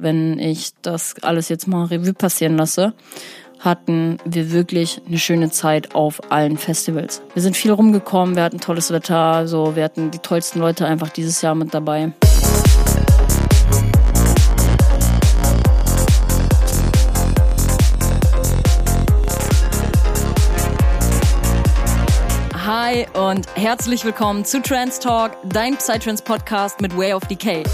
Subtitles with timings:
[0.00, 2.94] Wenn ich das alles jetzt mal Revue passieren lasse,
[3.58, 7.20] hatten wir wirklich eine schöne Zeit auf allen Festivals.
[7.34, 11.08] Wir sind viel rumgekommen, wir hatten tolles Wetter, so wir hatten die tollsten Leute einfach
[11.08, 12.12] dieses Jahr mit dabei.
[22.54, 27.64] Hi und herzlich willkommen zu Trans Talk, dein Psytrance Podcast mit Way of Decay.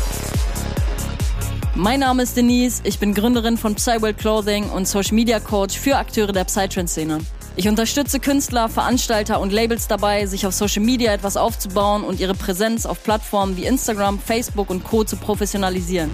[1.77, 5.97] Mein Name ist Denise, ich bin Gründerin von Psyworld Clothing und Social Media Coach für
[5.97, 7.19] Akteure der Psytrance-Szene.
[7.57, 12.35] Ich unterstütze Künstler, Veranstalter und Labels dabei, sich auf Social Media etwas aufzubauen und ihre
[12.35, 15.03] Präsenz auf Plattformen wie Instagram, Facebook und Co.
[15.03, 16.13] zu professionalisieren.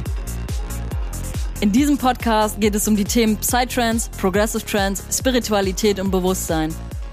[1.60, 6.74] In diesem Podcast geht es um die Themen Psytrance, Progressive Trance, Spiritualität und Bewusstsein.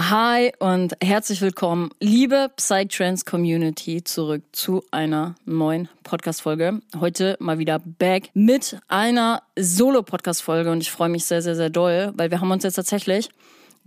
[0.00, 6.82] Hi und herzlich willkommen, liebe Psytrance Community, zurück zu einer neuen Podcast-Folge.
[7.00, 12.12] Heute mal wieder back mit einer Solo-Podcast-Folge und ich freue mich sehr, sehr, sehr doll,
[12.14, 13.28] weil wir haben uns jetzt tatsächlich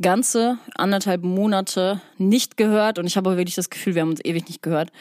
[0.02, 4.46] ganze anderthalb Monate nicht gehört und ich habe wirklich das Gefühl, wir haben uns ewig
[4.50, 4.92] nicht gehört,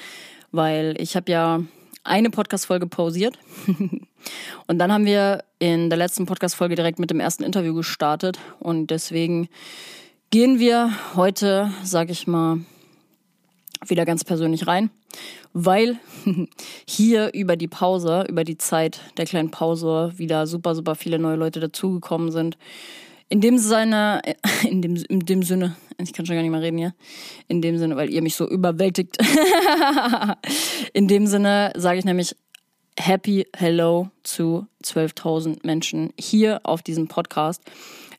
[0.53, 1.61] weil ich habe ja
[2.05, 3.37] eine Podcast-Folge pausiert
[4.69, 8.93] und dann haben wir in der letzten Podcast-Folge direkt mit dem ersten Interview gestartet und
[8.93, 9.49] deswegen
[10.31, 12.61] gehen wir heute, sag ich mal,
[13.87, 14.91] wieder ganz persönlich rein,
[15.53, 15.99] weil
[16.87, 21.37] hier über die Pause, über die Zeit der kleinen Pause wieder super, super viele neue
[21.37, 22.57] Leute dazugekommen sind.
[23.29, 24.23] In dem Sinne,
[24.63, 26.95] in dem, in dem Sinne, ich kann schon gar nicht mehr reden hier,
[27.49, 29.19] in dem Sinne, weil ihr mich so überwältigt.
[30.93, 32.37] in dem Sinne sage ich nämlich
[32.97, 37.63] Happy Hello zu 12.000 Menschen hier auf diesem Podcast.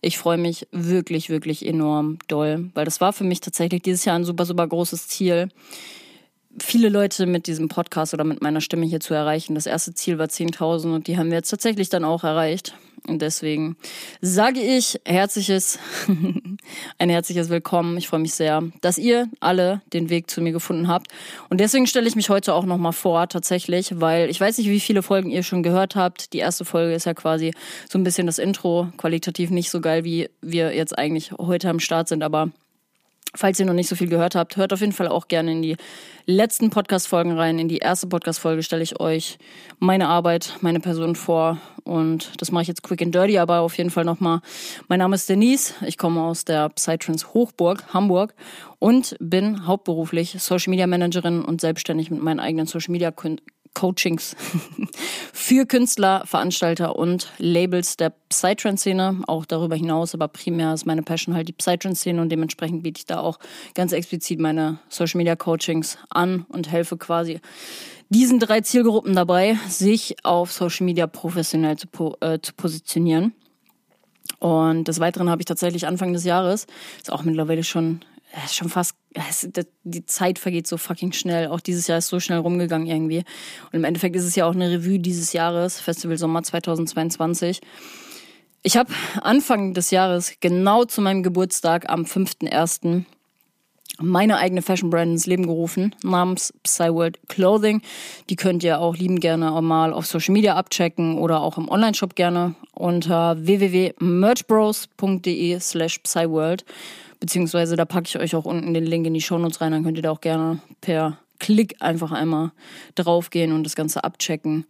[0.01, 4.15] Ich freue mich wirklich, wirklich enorm doll, weil das war für mich tatsächlich dieses Jahr
[4.15, 5.49] ein super, super großes Ziel
[6.59, 9.55] viele Leute mit diesem Podcast oder mit meiner Stimme hier zu erreichen.
[9.55, 12.73] Das erste Ziel war 10.000 und die haben wir jetzt tatsächlich dann auch erreicht.
[13.07, 13.77] Und deswegen
[14.21, 15.79] sage ich herzliches,
[16.97, 17.97] ein herzliches Willkommen.
[17.97, 21.07] Ich freue mich sehr, dass ihr alle den Weg zu mir gefunden habt.
[21.49, 24.79] Und deswegen stelle ich mich heute auch nochmal vor, tatsächlich, weil ich weiß nicht, wie
[24.79, 26.33] viele Folgen ihr schon gehört habt.
[26.33, 27.53] Die erste Folge ist ja quasi
[27.89, 31.79] so ein bisschen das Intro, qualitativ nicht so geil, wie wir jetzt eigentlich heute am
[31.79, 32.51] Start sind, aber
[33.33, 35.61] Falls ihr noch nicht so viel gehört habt, hört auf jeden Fall auch gerne in
[35.61, 35.77] die
[36.25, 37.59] letzten Podcast-Folgen rein.
[37.59, 39.37] In die erste Podcast-Folge stelle ich euch
[39.79, 41.57] meine Arbeit, meine Person vor.
[41.85, 44.41] Und das mache ich jetzt quick and dirty, aber auf jeden Fall nochmal.
[44.89, 45.75] Mein Name ist Denise.
[45.85, 48.35] Ich komme aus der Psytrance Hochburg, Hamburg
[48.79, 53.11] und bin hauptberuflich Social Media Managerin und selbstständig mit meinen eigenen Social Media
[53.73, 54.35] Coachings
[55.33, 61.35] für Künstler, Veranstalter und Labels der Psytrance-Szene, auch darüber hinaus, aber primär ist meine Passion
[61.35, 63.39] halt die Psytrance-Szene und dementsprechend biete ich da auch
[63.73, 67.39] ganz explizit meine Social-Media-Coachings an und helfe quasi
[68.09, 71.87] diesen drei Zielgruppen dabei, sich auf Social Media professionell zu,
[72.19, 73.33] äh, zu positionieren.
[74.39, 76.67] Und des Weiteren habe ich tatsächlich Anfang des Jahres,
[76.97, 78.01] ist auch mittlerweile schon
[78.45, 78.95] ist schon fast,
[79.83, 81.47] die Zeit vergeht so fucking schnell.
[81.47, 83.23] Auch dieses Jahr ist so schnell rumgegangen irgendwie.
[83.71, 87.61] Und im Endeffekt ist es ja auch eine Revue dieses Jahres, Festival Sommer 2022.
[88.63, 93.03] Ich habe Anfang des Jahres, genau zu meinem Geburtstag am 5.1.,
[93.99, 97.81] meine eigene Fashion Brand ins Leben gerufen, namens Psyworld Clothing.
[98.29, 101.69] Die könnt ihr auch lieben gerne auch mal auf Social Media abchecken oder auch im
[101.69, 106.65] Online-Shop gerne unter www.merchbros.de slash Psyworld.
[107.21, 109.95] Beziehungsweise da packe ich euch auch unten den Link in die Shownotes rein, dann könnt
[109.95, 112.51] ihr da auch gerne per Klick einfach einmal
[112.95, 114.65] draufgehen und das Ganze abchecken.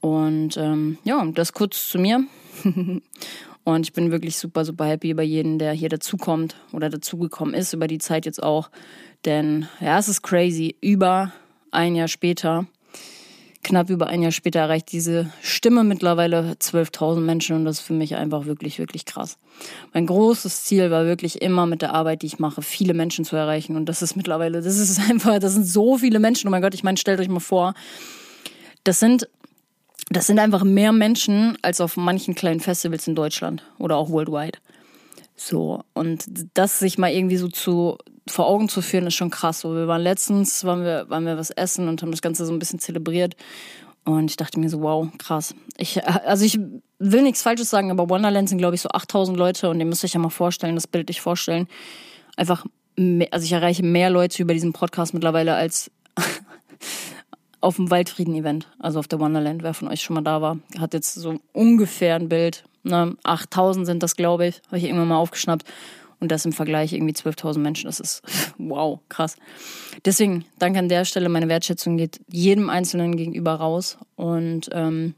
[0.00, 2.24] Und ähm, ja, das kurz zu mir.
[3.64, 7.72] und ich bin wirklich super, super happy über jeden, der hier dazukommt oder dazugekommen ist,
[7.72, 8.70] über die Zeit jetzt auch.
[9.24, 10.74] Denn ja, es ist crazy.
[10.80, 11.32] Über
[11.70, 12.66] ein Jahr später
[13.62, 17.92] knapp über ein Jahr später erreicht diese Stimme mittlerweile 12.000 Menschen und das ist für
[17.92, 19.38] mich einfach wirklich, wirklich krass.
[19.92, 23.36] Mein großes Ziel war wirklich immer mit der Arbeit, die ich mache, viele Menschen zu
[23.36, 26.48] erreichen und das ist mittlerweile, das ist einfach, das sind so viele Menschen.
[26.48, 27.74] Oh mein Gott, ich meine, stellt euch mal vor,
[28.84, 29.28] das sind
[30.10, 34.58] das sind einfach mehr Menschen als auf manchen kleinen Festivals in Deutschland oder auch worldwide.
[35.36, 36.24] So, und
[36.54, 37.96] das sich mal irgendwie so zu,
[38.28, 39.60] vor Augen zu führen, ist schon krass.
[39.60, 42.52] So, wir waren letztens, waren wir, waren wir was essen und haben das Ganze so
[42.52, 43.36] ein bisschen zelebriert.
[44.04, 45.54] Und ich dachte mir so, wow, krass.
[45.76, 46.58] Ich, also ich
[46.98, 50.04] will nichts Falsches sagen, aber Wonderland sind, glaube ich, so 8000 Leute und ihr müsst
[50.04, 51.68] euch ja mal vorstellen, das Bild ich vorstellen.
[52.36, 52.64] Einfach,
[52.96, 55.90] mehr, also ich erreiche mehr Leute über diesen Podcast mittlerweile als
[57.60, 59.62] auf dem Waldfrieden-Event, also auf der Wonderland.
[59.62, 62.64] Wer von euch schon mal da war, hat jetzt so ungefähr ein Bild.
[62.82, 63.16] Ne?
[63.22, 65.64] 8000 sind das, glaube ich, habe ich irgendwann mal aufgeschnappt.
[66.22, 67.86] Und das im Vergleich irgendwie 12.000 Menschen.
[67.86, 68.22] Das ist
[68.58, 69.34] wow, krass.
[70.04, 71.28] Deswegen, danke an der Stelle.
[71.28, 73.98] Meine Wertschätzung geht jedem Einzelnen gegenüber raus.
[74.14, 75.14] Und ähm,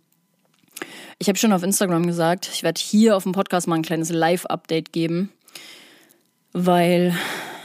[1.18, 4.08] ich habe schon auf Instagram gesagt, ich werde hier auf dem Podcast mal ein kleines
[4.08, 5.30] Live-Update geben,
[6.54, 7.14] weil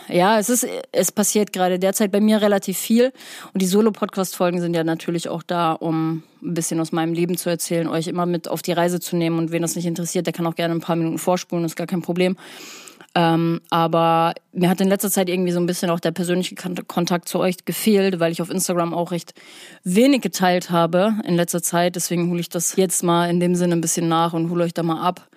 [0.10, 3.14] ja, es ist, es passiert gerade derzeit bei mir relativ viel.
[3.54, 7.50] Und die Solo-Podcast-Folgen sind ja natürlich auch da, um ein bisschen aus meinem Leben zu
[7.50, 9.38] erzählen, euch immer mit auf die Reise zu nehmen.
[9.38, 11.88] Und wen das nicht interessiert, der kann auch gerne ein paar Minuten vorspulen, ist gar
[11.88, 12.36] kein Problem.
[13.16, 17.28] Ähm, aber mir hat in letzter Zeit irgendwie so ein bisschen auch der persönliche Kontakt
[17.28, 19.34] zu euch gefehlt, weil ich auf Instagram auch recht
[19.84, 21.96] wenig geteilt habe in letzter Zeit.
[21.96, 24.74] Deswegen hole ich das jetzt mal in dem Sinne ein bisschen nach und hole euch
[24.74, 25.28] da mal ab.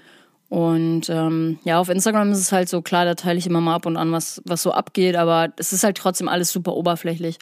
[0.50, 3.74] Und ähm, ja, auf Instagram ist es halt so, klar, da teile ich immer mal
[3.74, 7.38] ab und an, was, was so abgeht, aber es ist halt trotzdem alles super oberflächlich.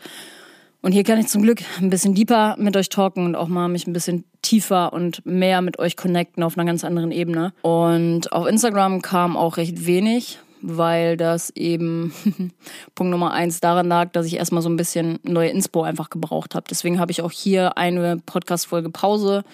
[0.83, 3.69] Und hier kann ich zum Glück ein bisschen deeper mit euch talken und auch mal
[3.69, 7.53] mich ein bisschen tiefer und mehr mit euch connecten auf einer ganz anderen Ebene.
[7.63, 12.15] Und auf Instagram kam auch recht wenig, weil das eben
[12.95, 16.55] Punkt Nummer eins daran lag, dass ich erstmal so ein bisschen neue Inspo einfach gebraucht
[16.55, 16.65] habe.
[16.71, 19.45] Deswegen habe ich auch hier eine Podcast-Folge Pause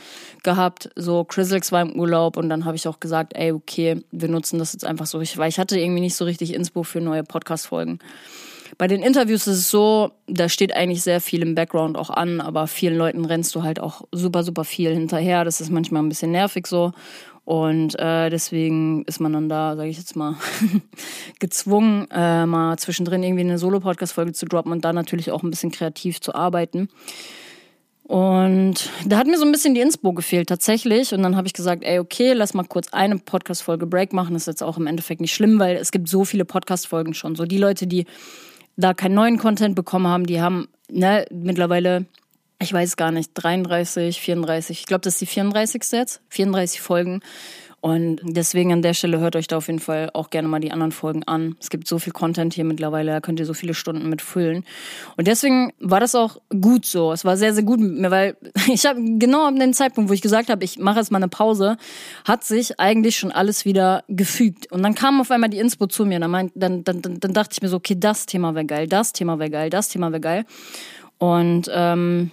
[0.45, 0.91] gehabt.
[0.95, 4.61] So, Chrislix war im Urlaub und dann habe ich auch gesagt, ey, okay, wir nutzen
[4.61, 7.99] das jetzt einfach so, weil ich hatte irgendwie nicht so richtig Inspo für neue Podcast-Folgen.
[8.79, 12.41] Bei den Interviews ist es so, da steht eigentlich sehr viel im Background auch an,
[12.41, 15.45] aber vielen Leuten rennst du halt auch super, super viel hinterher.
[15.45, 16.93] Das ist manchmal ein bisschen nervig so.
[17.45, 20.35] Und äh, deswegen ist man dann da, sage ich jetzt mal,
[21.39, 25.71] gezwungen, äh, mal zwischendrin irgendwie eine Solo-Podcast-Folge zu droppen und da natürlich auch ein bisschen
[25.71, 26.89] kreativ zu arbeiten.
[28.03, 31.13] Und da hat mir so ein bisschen die Inspo gefehlt tatsächlich.
[31.13, 34.35] Und dann habe ich gesagt, ey, okay, lass mal kurz eine Podcast-Folge Break machen.
[34.35, 37.35] Das ist jetzt auch im Endeffekt nicht schlimm, weil es gibt so viele Podcast-Folgen schon.
[37.35, 38.07] So die Leute, die
[38.77, 42.07] da keinen neuen Content bekommen haben, die haben ne, mittlerweile,
[42.61, 45.83] ich weiß gar nicht, 33, 34, ich glaube, das ist die 34.
[45.93, 47.21] jetzt, 34 Folgen.
[47.81, 50.73] Und deswegen an der Stelle hört euch da auf jeden Fall auch gerne mal die
[50.73, 51.57] anderen Folgen an.
[51.61, 54.65] Es gibt so viel Content hier mittlerweile, da könnt ihr so viele Stunden mitfüllen.
[55.17, 57.13] Und deswegen war das auch gut so.
[57.13, 58.37] Es war sehr, sehr gut mit mir, weil
[58.73, 61.29] ich habe genau an dem Zeitpunkt, wo ich gesagt habe, ich mache jetzt mal eine
[61.29, 61.77] Pause,
[62.25, 64.73] hat sich eigentlich schon alles wieder gefügt.
[64.73, 66.19] Und dann kam auf einmal die Inspo zu mir.
[66.19, 69.13] Dann, dann, dann, dann, dann dachte ich mir so, okay, das Thema wäre geil, das
[69.13, 70.45] Thema wäre geil, das Thema wäre geil.
[71.19, 72.31] Und ähm,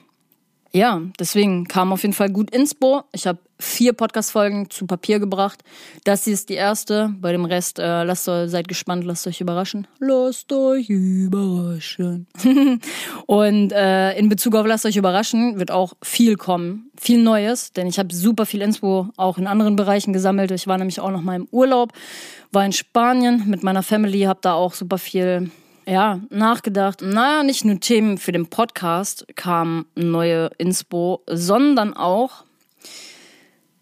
[0.76, 3.04] ja, deswegen kam auf jeden Fall gut Inspo.
[3.12, 5.64] Ich habe vier Podcast-Folgen zu Papier gebracht.
[6.04, 7.14] Das hier ist die erste.
[7.22, 9.88] Bei dem Rest, äh, lasst euch, seid gespannt, lasst euch überraschen.
[10.00, 12.26] Lasst euch überraschen.
[13.28, 16.90] und äh, in Bezug auf lasst euch überraschen wird auch viel kommen.
[17.00, 20.50] Viel Neues, denn ich habe super viel Inspo auch in anderen Bereichen gesammelt.
[20.50, 21.94] Ich war nämlich auch noch mal im Urlaub,
[22.52, 25.52] war in Spanien mit meiner Family, habe da auch super viel
[25.86, 27.02] ja, nachgedacht.
[27.02, 32.44] Naja, nicht nur Themen für den Podcast kamen neue Inspo, sondern auch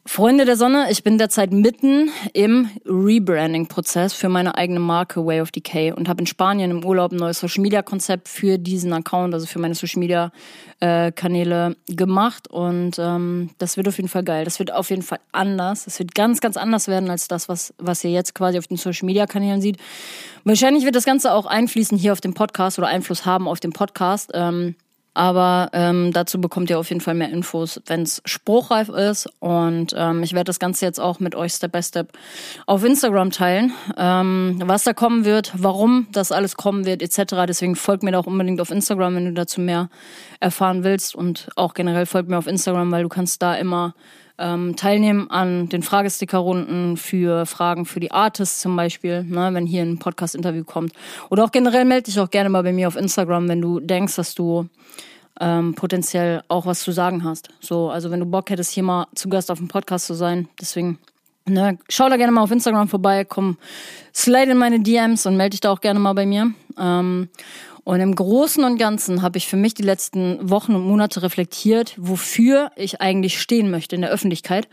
[0.03, 5.51] Freunde der Sonne, ich bin derzeit mitten im Rebranding-Prozess für meine eigene Marke Way of
[5.51, 9.59] Decay und habe in Spanien im Urlaub ein neues Social-Media-Konzept für diesen Account, also für
[9.59, 14.43] meine Social-Media-Kanäle gemacht und ähm, das wird auf jeden Fall geil.
[14.43, 15.85] Das wird auf jeden Fall anders.
[15.85, 18.77] Das wird ganz, ganz anders werden als das, was, was ihr jetzt quasi auf den
[18.77, 19.77] Social-Media-Kanälen sieht.
[20.45, 23.71] Wahrscheinlich wird das Ganze auch einfließen hier auf dem Podcast oder Einfluss haben auf den
[23.71, 24.31] Podcast.
[24.33, 24.73] Ähm,
[25.13, 29.29] aber ähm, dazu bekommt ihr auf jeden Fall mehr Infos, wenn es spruchreif ist.
[29.39, 32.13] Und ähm, ich werde das Ganze jetzt auch mit euch Step by Step
[32.65, 33.73] auf Instagram teilen.
[33.97, 37.45] Ähm, was da kommen wird, warum das alles kommen wird, etc.
[37.47, 39.89] Deswegen folgt mir da auch unbedingt auf Instagram, wenn du dazu mehr
[40.39, 41.13] erfahren willst.
[41.13, 43.93] Und auch generell folgt mir auf Instagram, weil du kannst da immer
[44.41, 49.83] ähm, teilnehmen an den Fragestickerrunden für Fragen für die Artists zum Beispiel, ne, wenn hier
[49.83, 50.93] ein Podcast-Interview kommt.
[51.29, 54.15] Oder auch generell melde dich auch gerne mal bei mir auf Instagram, wenn du denkst,
[54.15, 54.67] dass du
[55.39, 57.49] ähm, potenziell auch was zu sagen hast.
[57.59, 60.49] So, also wenn du Bock hättest, hier mal zu Gast auf dem Podcast zu sein.
[60.59, 60.99] Deswegen,
[61.45, 63.57] ne, schau da gerne mal auf Instagram vorbei, komm,
[64.13, 66.51] slide in meine DMs und melde dich da auch gerne mal bei mir.
[66.79, 67.29] Ähm,
[67.83, 71.95] und im Großen und Ganzen habe ich für mich die letzten Wochen und Monate reflektiert,
[71.97, 74.67] wofür ich eigentlich stehen möchte in der Öffentlichkeit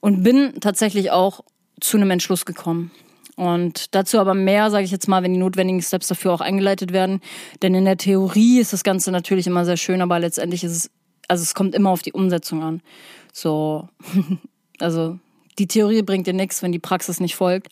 [0.00, 1.40] und bin tatsächlich auch
[1.80, 2.92] zu einem Entschluss gekommen.
[3.36, 6.92] Und dazu aber mehr, sage ich jetzt mal, wenn die notwendigen Steps dafür auch eingeleitet
[6.92, 7.20] werden.
[7.62, 10.90] Denn in der Theorie ist das Ganze natürlich immer sehr schön, aber letztendlich ist es,
[11.26, 12.80] also es kommt immer auf die Umsetzung an.
[13.32, 13.88] So,
[14.78, 15.18] also
[15.58, 17.68] die Theorie bringt dir nichts, wenn die Praxis nicht folgt.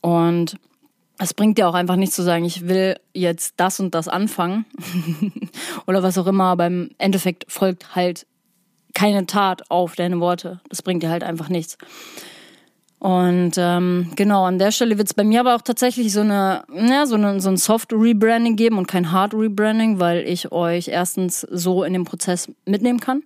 [0.00, 0.56] Und
[1.18, 4.64] es bringt dir auch einfach nicht zu sagen, ich will jetzt das und das anfangen
[5.86, 8.26] oder was auch immer, aber im Endeffekt folgt halt
[8.94, 10.60] keine Tat auf deine Worte.
[10.68, 11.78] Das bringt dir halt einfach nichts.
[12.98, 16.64] Und ähm, genau, an der Stelle wird es bei mir aber auch tatsächlich so eine,
[16.72, 21.84] ja, so, eine, so ein Soft-Rebranding geben und kein Hard-Rebranding, weil ich euch erstens so
[21.84, 23.22] in dem Prozess mitnehmen kann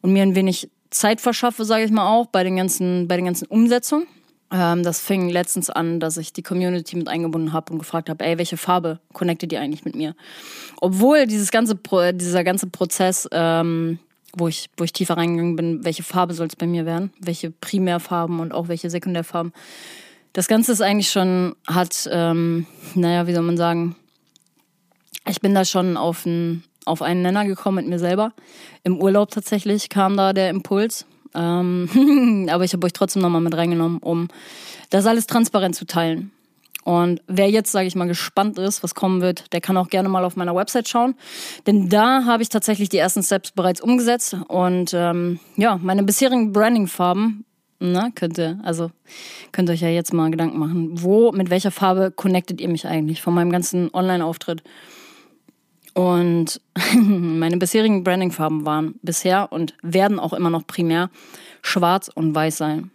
[0.00, 3.26] und mir ein wenig Zeit verschaffe, sage ich mal auch, bei den ganzen, bei den
[3.26, 4.06] ganzen Umsetzungen.
[4.52, 8.24] Ähm, das fing letztens an, dass ich die Community mit eingebunden habe und gefragt habe,
[8.24, 10.14] ey, welche Farbe connectet ihr eigentlich mit mir?
[10.80, 11.78] Obwohl dieses ganze,
[12.14, 13.98] dieser ganze Prozess ähm,
[14.36, 17.50] wo ich, wo ich tiefer reingegangen bin, welche Farbe soll es bei mir werden, welche
[17.50, 19.52] Primärfarben und auch welche Sekundärfarben.
[20.32, 23.96] Das Ganze ist eigentlich schon, hat, ähm, naja, wie soll man sagen,
[25.28, 28.32] ich bin da schon auf, ein, auf einen Nenner gekommen mit mir selber.
[28.84, 31.04] Im Urlaub tatsächlich kam da der Impuls.
[31.34, 34.28] Ähm, aber ich habe euch trotzdem nochmal mit reingenommen, um
[34.90, 36.32] das alles transparent zu teilen.
[36.84, 40.08] Und wer jetzt, sage ich mal, gespannt ist, was kommen wird, der kann auch gerne
[40.08, 41.14] mal auf meiner Website schauen.
[41.66, 44.36] Denn da habe ich tatsächlich die ersten Steps bereits umgesetzt.
[44.48, 47.44] Und ähm, ja, meine bisherigen Branding-Farben,
[47.80, 48.90] na, könnt ihr, also
[49.52, 51.02] könnt ihr euch ja jetzt mal Gedanken machen.
[51.02, 54.62] Wo, mit welcher Farbe connectet ihr mich eigentlich von meinem ganzen Online-Auftritt?
[56.00, 56.62] Und
[56.98, 61.10] meine bisherigen Branding-Farben waren bisher und werden auch immer noch primär
[61.60, 62.90] schwarz und weiß sein.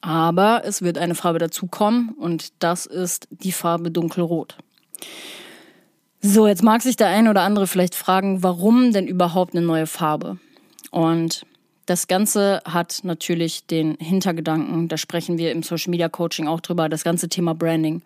[0.00, 4.56] Aber es wird eine Farbe dazukommen und das ist die Farbe dunkelrot.
[6.22, 9.86] So, jetzt mag sich der eine oder andere vielleicht fragen, warum denn überhaupt eine neue
[9.86, 10.38] Farbe?
[10.90, 11.44] Und
[11.84, 16.88] das Ganze hat natürlich den Hintergedanken, da sprechen wir im Social Media Coaching auch drüber,
[16.88, 18.00] das ganze Thema Branding.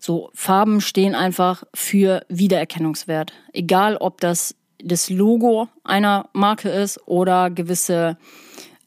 [0.00, 3.32] So, Farben stehen einfach für Wiedererkennungswert.
[3.52, 8.16] Egal, ob das das Logo einer Marke ist oder gewisse,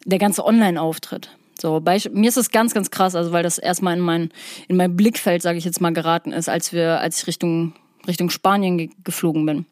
[0.05, 1.29] der ganze Online-Auftritt.
[1.59, 4.29] So, bei, mir ist es ganz, ganz krass, also weil das erstmal in mein,
[4.67, 7.73] in mein Blickfeld, sage ich jetzt mal, geraten ist, als wir, als ich Richtung,
[8.07, 9.65] Richtung Spanien ge geflogen bin.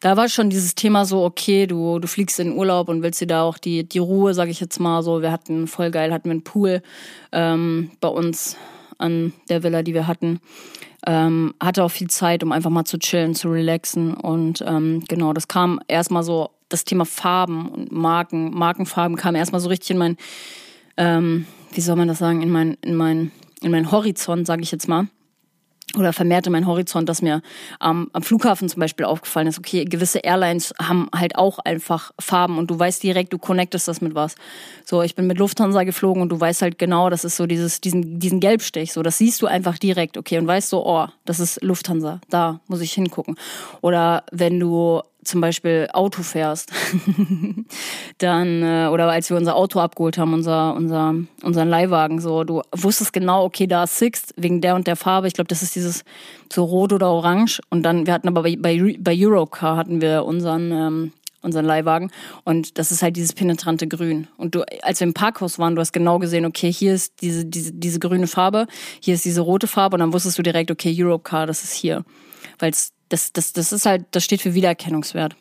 [0.00, 3.26] Da war schon dieses Thema so, okay, du, du fliegst in Urlaub und willst dir
[3.26, 5.20] da auch die, die Ruhe, sage ich jetzt mal so.
[5.22, 6.82] Wir hatten voll geil, hatten wir einen Pool
[7.32, 8.56] ähm, bei uns
[9.00, 10.40] an der Villa, die wir hatten.
[11.06, 14.14] Ähm, hatte auch viel Zeit, um einfach mal zu chillen, zu relaxen.
[14.14, 19.60] Und ähm, genau, das kam erstmal so das Thema Farben und Marken, Markenfarben kam erstmal
[19.60, 20.16] so richtig in mein,
[20.96, 24.70] ähm, wie soll man das sagen, in mein, in mein, in mein Horizont, sage ich
[24.70, 25.08] jetzt mal
[25.96, 27.42] oder vermehrte mein Horizont, dass mir
[27.82, 32.58] ähm, am Flughafen zum Beispiel aufgefallen ist, okay, gewisse Airlines haben halt auch einfach Farben
[32.58, 34.34] und du weißt direkt, du connectest das mit was.
[34.84, 37.80] So, ich bin mit Lufthansa geflogen und du weißt halt genau, das ist so dieses,
[37.80, 41.40] diesen, diesen Gelbstich, so, das siehst du einfach direkt, okay, und weißt so, oh, das
[41.40, 43.36] ist Lufthansa, da muss ich hingucken.
[43.80, 46.72] Oder wenn du zum Beispiel Auto fährst,
[48.18, 52.62] dann, äh, oder als wir unser Auto abgeholt haben, unser, unser, unseren Leihwagen, so, du
[52.72, 55.28] wusstest genau, okay, da ist Sixt, wegen der und der Farbe.
[55.28, 56.04] Ich glaube, das ist dieses
[56.52, 57.60] so rot oder orange.
[57.70, 61.12] Und dann, wir hatten aber bei, bei, bei Eurocar hatten wir unseren, ähm,
[61.42, 62.10] unseren Leihwagen.
[62.44, 64.28] Und das ist halt dieses penetrante Grün.
[64.36, 67.44] Und du, als wir im Parkhaus waren, du hast genau gesehen, okay, hier ist diese,
[67.44, 68.66] diese, diese grüne Farbe,
[69.00, 72.04] hier ist diese rote Farbe und dann wusstest du direkt, okay, Eurocar, das ist hier.
[72.58, 75.36] Weil es das, das, das ist halt, das steht für Wiedererkennungswert.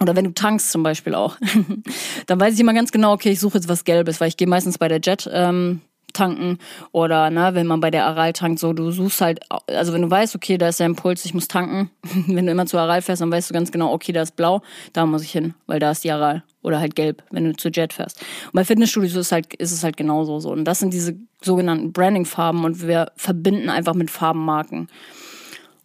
[0.00, 1.36] Oder wenn du tankst zum Beispiel auch,
[2.26, 4.48] dann weiß ich immer ganz genau, okay, ich suche jetzt was Gelbes, weil ich gehe
[4.48, 5.80] meistens bei der Jet ähm,
[6.12, 6.58] tanken
[6.92, 10.10] oder ne, wenn man bei der Aral tankt, so du suchst halt, also wenn du
[10.10, 11.90] weißt, okay, da ist der Impuls, ich muss tanken,
[12.26, 14.62] wenn du immer zu Aral fährst, dann weißt du ganz genau, okay, da ist blau,
[14.92, 17.68] da muss ich hin, weil da ist die Aral oder halt gelb, wenn du zu
[17.68, 18.20] Jet fährst.
[18.46, 20.50] Und bei Fitnessstudios ist, halt, ist es halt genauso so.
[20.50, 24.88] Und das sind diese sogenannten Branding-Farben und wir verbinden einfach mit Farbenmarken.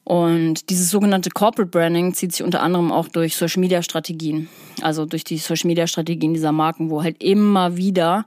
[0.10, 4.50] Und dieses sogenannte Corporate Branding zieht sich unter anderem auch durch Social Media Strategien.
[4.82, 8.26] Also durch die Social Media Strategien dieser Marken, wo halt immer wieder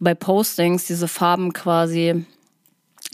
[0.00, 2.26] bei Postings diese Farben quasi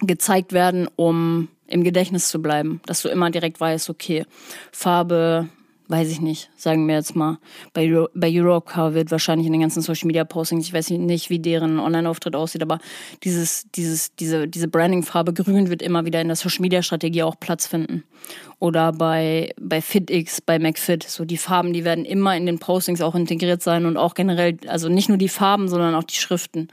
[0.00, 2.80] gezeigt werden, um im Gedächtnis zu bleiben.
[2.86, 4.24] Dass du immer direkt weißt, okay,
[4.72, 5.50] Farbe
[5.88, 7.38] weiß ich nicht, sagen wir jetzt mal,
[7.72, 11.30] bei, Euro, bei Eurocar wird wahrscheinlich in den ganzen Social Media Postings, ich weiß nicht,
[11.30, 12.78] wie deren Online-Auftritt aussieht, aber
[13.24, 17.40] dieses, dieses, diese, diese Branding-Farbe grün wird immer wieder in der Social Media Strategie auch
[17.40, 18.04] Platz finden.
[18.58, 23.00] Oder bei, bei FitX, bei McFit, so die Farben, die werden immer in den Postings
[23.00, 26.68] auch integriert sein und auch generell, also nicht nur die Farben, sondern auch die Schriften.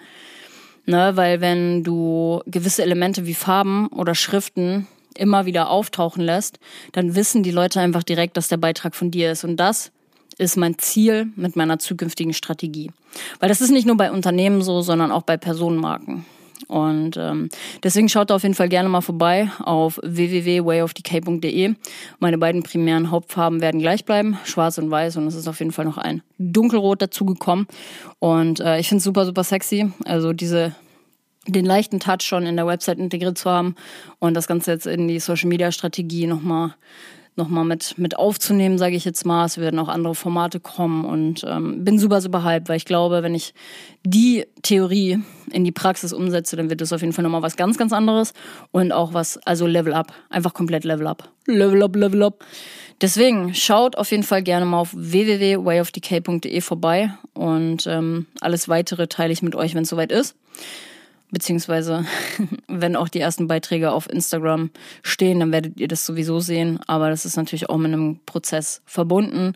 [0.88, 4.86] Ne, weil wenn du gewisse Elemente wie Farben oder Schriften
[5.18, 6.60] immer wieder auftauchen lässt,
[6.92, 9.44] dann wissen die Leute einfach direkt, dass der Beitrag von dir ist.
[9.44, 9.92] Und das
[10.38, 12.92] ist mein Ziel mit meiner zukünftigen Strategie.
[13.40, 16.26] Weil das ist nicht nur bei Unternehmen so, sondern auch bei Personenmarken.
[16.68, 17.50] Und ähm,
[17.84, 21.76] deswegen schaut da auf jeden Fall gerne mal vorbei auf www.wayofdk.de.
[22.20, 25.18] Meine beiden primären Hauptfarben werden gleich bleiben, schwarz und weiß.
[25.18, 27.68] Und es ist auf jeden Fall noch ein dunkelrot dazugekommen.
[28.20, 29.92] Und äh, ich finde es super, super sexy.
[30.06, 30.76] Also diese
[31.48, 33.76] den leichten Touch schon in der Website integriert zu haben
[34.20, 36.76] und das Ganze jetzt in die Social Media Strategie nochmal
[37.38, 39.46] nochmal mit, mit aufzunehmen, sage ich jetzt mal.
[39.46, 43.24] Es werden auch andere Formate kommen und ähm, bin super, super hyped, weil ich glaube,
[43.24, 43.54] wenn ich
[44.06, 45.20] die Theorie
[45.52, 48.34] in die Praxis umsetze, dann wird es auf jeden Fall nochmal was ganz, ganz anderes
[48.72, 51.30] und auch was, also Level Up, einfach komplett Level Up.
[51.46, 52.46] Level Up, Level Up.
[53.02, 59.34] Deswegen schaut auf jeden Fall gerne mal auf www.wayofdk.de vorbei und ähm, alles weitere teile
[59.34, 60.38] ich mit euch, wenn es soweit ist
[61.36, 62.06] beziehungsweise
[62.70, 64.70] wenn auch die ersten Beiträge auf Instagram
[65.04, 66.80] stehen, dann werdet ihr das sowieso sehen.
[66.88, 69.54] Aber das ist natürlich auch mit einem Prozess verbunden.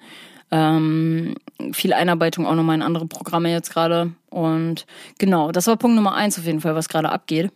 [0.51, 1.35] Ähm,
[1.71, 4.11] viel Einarbeitung auch nochmal in andere Programme jetzt gerade.
[4.29, 4.85] Und
[5.19, 7.49] genau, das war Punkt Nummer eins auf jeden Fall, was gerade abgeht.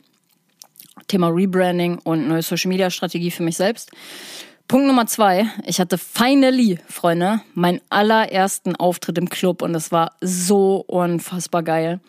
[1.10, 3.92] Thema Rebranding und neue Social Media Strategie für mich selbst.
[4.70, 5.48] Punkt Nummer zwei.
[5.66, 12.00] Ich hatte finally, Freunde, meinen allerersten Auftritt im Club und das war so unfassbar geil.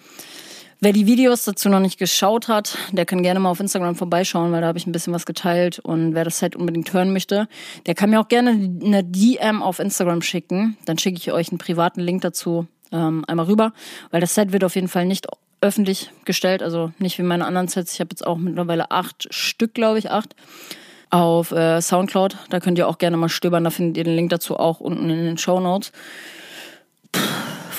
[0.84, 4.52] Wer die Videos dazu noch nicht geschaut hat, der kann gerne mal auf Instagram vorbeischauen,
[4.52, 5.78] weil da habe ich ein bisschen was geteilt.
[5.78, 7.48] Und wer das Set unbedingt hören möchte,
[7.86, 10.76] der kann mir auch gerne eine DM auf Instagram schicken.
[10.84, 13.72] Dann schicke ich euch einen privaten Link dazu ähm, einmal rüber,
[14.10, 15.26] weil das Set wird auf jeden Fall nicht
[15.62, 17.94] öffentlich gestellt, also nicht wie meine anderen Sets.
[17.94, 20.36] Ich habe jetzt auch mittlerweile acht Stück, glaube ich, acht
[21.08, 22.36] auf äh, Soundcloud.
[22.50, 23.64] Da könnt ihr auch gerne mal stöbern.
[23.64, 25.92] Da findet ihr den Link dazu auch unten in den Show Notes.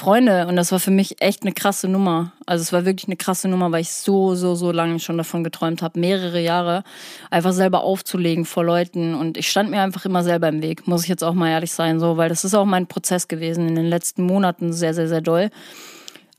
[0.06, 2.32] Freunde und das war für mich echt eine krasse Nummer.
[2.46, 5.44] Also es war wirklich eine krasse Nummer, weil ich so, so, so lange schon davon
[5.44, 6.84] geträumt habe, mehrere Jahre
[7.32, 11.02] einfach selber aufzulegen vor Leuten und ich stand mir einfach immer selber im Weg, muss
[11.02, 13.74] ich jetzt auch mal ehrlich sein, so, weil das ist auch mein Prozess gewesen in
[13.74, 15.50] den letzten Monaten sehr, sehr, sehr doll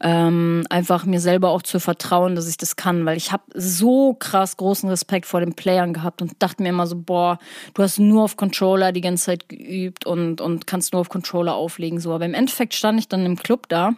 [0.07, 4.15] ähm, einfach mir selber auch zu vertrauen, dass ich das kann, weil ich habe so
[4.15, 7.41] krass großen Respekt vor den Playern gehabt und dachte mir immer so, boah,
[7.75, 11.57] du hast nur auf Controller die ganze Zeit geübt und, und kannst nur auf Controller
[11.57, 12.13] auflegen, so.
[12.13, 13.95] Aber im Endeffekt stand ich dann im Club da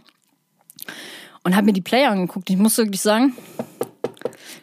[1.45, 2.49] und habe mir die Player angeguckt.
[2.49, 3.35] Ich muss wirklich sagen,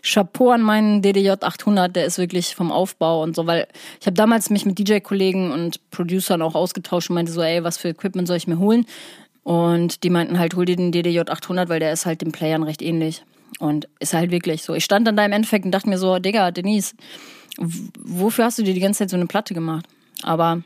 [0.02, 3.68] Chapeau an meinen DDJ 800, der ist wirklich vom Aufbau und so, weil
[4.00, 7.78] ich habe damals mich mit DJ-Kollegen und Producern auch ausgetauscht und meinte so, ey, was
[7.78, 8.88] für Equipment soll ich mir holen?
[9.46, 12.64] Und die meinten halt, hol dir den DDJ 800, weil der ist halt den Playern
[12.64, 13.24] recht ähnlich.
[13.60, 14.74] Und ist halt wirklich so.
[14.74, 16.96] Ich stand dann da im Endeffekt und dachte mir so, Digga, Denise,
[17.60, 19.86] wofür hast du dir die ganze Zeit so eine Platte gemacht?
[20.24, 20.64] Aber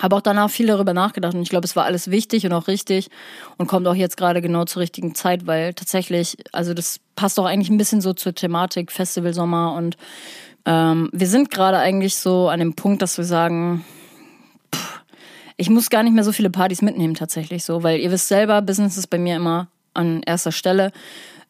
[0.00, 2.66] habe auch danach viel darüber nachgedacht und ich glaube, es war alles wichtig und auch
[2.66, 3.08] richtig
[3.56, 7.46] und kommt auch jetzt gerade genau zur richtigen Zeit, weil tatsächlich, also das passt auch
[7.46, 9.96] eigentlich ein bisschen so zur Thematik Festival Sommer und
[10.66, 13.84] ähm, wir sind gerade eigentlich so an dem Punkt, dass wir sagen,
[15.56, 18.62] ich muss gar nicht mehr so viele Partys mitnehmen tatsächlich so, weil ihr wisst selber,
[18.62, 20.92] Business ist bei mir immer an erster Stelle.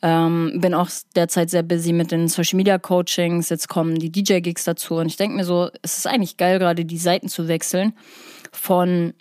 [0.02, 3.48] Ähm, bin auch derzeit sehr busy mit den Social Media Coachings.
[3.48, 6.58] Jetzt kommen die DJ Gigs dazu und ich denke mir so, es ist eigentlich geil,
[6.58, 7.94] gerade die Seiten zu wechseln
[8.52, 9.14] von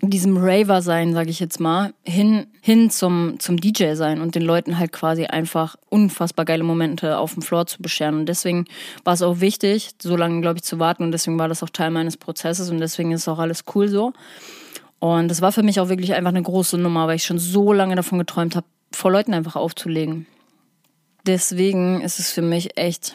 [0.00, 4.42] diesem Raver sein, sage ich jetzt mal, hin hin zum zum DJ sein und den
[4.42, 8.66] Leuten halt quasi einfach unfassbar geile Momente auf dem Floor zu bescheren und deswegen
[9.04, 11.70] war es auch wichtig, so lange glaube ich zu warten und deswegen war das auch
[11.70, 14.12] Teil meines Prozesses und deswegen ist auch alles cool so.
[15.00, 17.72] Und das war für mich auch wirklich einfach eine große Nummer, weil ich schon so
[17.72, 20.26] lange davon geträumt habe, vor Leuten einfach aufzulegen.
[21.26, 23.14] Deswegen ist es für mich echt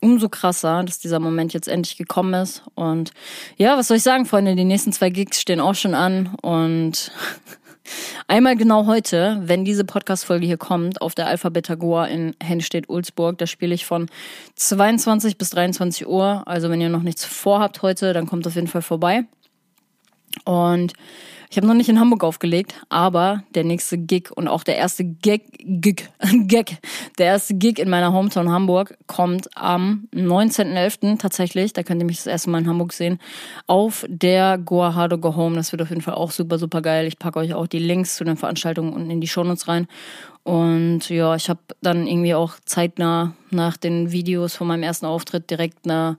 [0.00, 2.62] umso krasser, dass dieser Moment jetzt endlich gekommen ist.
[2.74, 3.12] Und
[3.56, 4.54] ja, was soll ich sagen, Freunde?
[4.54, 6.36] Die nächsten zwei Gigs stehen auch schon an.
[6.42, 7.12] Und
[8.28, 13.38] einmal genau heute, wenn diese Podcast-Folge hier kommt, auf der Alpha Beta Goa in Hennstedt-Ulzburg,
[13.38, 14.08] da spiele ich von
[14.56, 16.42] 22 bis 23 Uhr.
[16.46, 19.24] Also wenn ihr noch nichts vorhabt heute, dann kommt auf jeden Fall vorbei.
[20.44, 20.92] Und
[21.50, 25.04] ich habe noch nicht in Hamburg aufgelegt, aber der nächste Gig und auch der erste
[25.04, 26.08] Gig, Gig,
[26.46, 26.78] Gig,
[27.18, 31.18] der erste Gig in meiner Hometown Hamburg kommt am 19.11.
[31.18, 31.72] tatsächlich.
[31.72, 33.18] Da könnt ihr mich das erste Mal in Hamburg sehen.
[33.66, 35.56] Auf der Goa Hard Go Home.
[35.56, 37.06] Das wird auf jeden Fall auch super, super geil.
[37.06, 39.86] Ich packe euch auch die Links zu den Veranstaltungen unten in die Shownotes rein.
[40.42, 45.50] Und ja, ich habe dann irgendwie auch zeitnah nach den Videos von meinem ersten Auftritt
[45.50, 46.18] direkt eine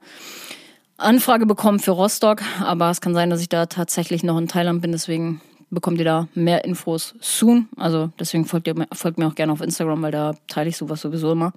[0.98, 4.82] Anfrage bekommen für Rostock, aber es kann sein, dass ich da tatsächlich noch in Thailand
[4.82, 7.68] bin, deswegen bekommt ihr da mehr Infos soon.
[7.78, 11.02] Also deswegen folgt, ihr, folgt mir auch gerne auf Instagram, weil da teile ich sowas
[11.02, 11.54] sowieso immer.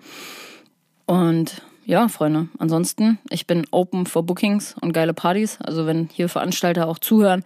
[1.07, 5.59] Und ja, Freunde, ansonsten, ich bin open for Bookings und geile Partys.
[5.61, 7.43] Also wenn hier Veranstalter auch zuhören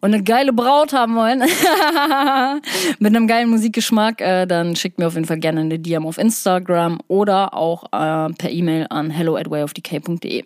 [0.00, 1.40] und eine geile Braut haben wollen,
[2.98, 6.18] mit einem geilen Musikgeschmack, äh, dann schickt mir auf jeden Fall gerne eine DM auf
[6.18, 10.44] Instagram oder auch äh, per E-Mail an hello at wayofdk.de.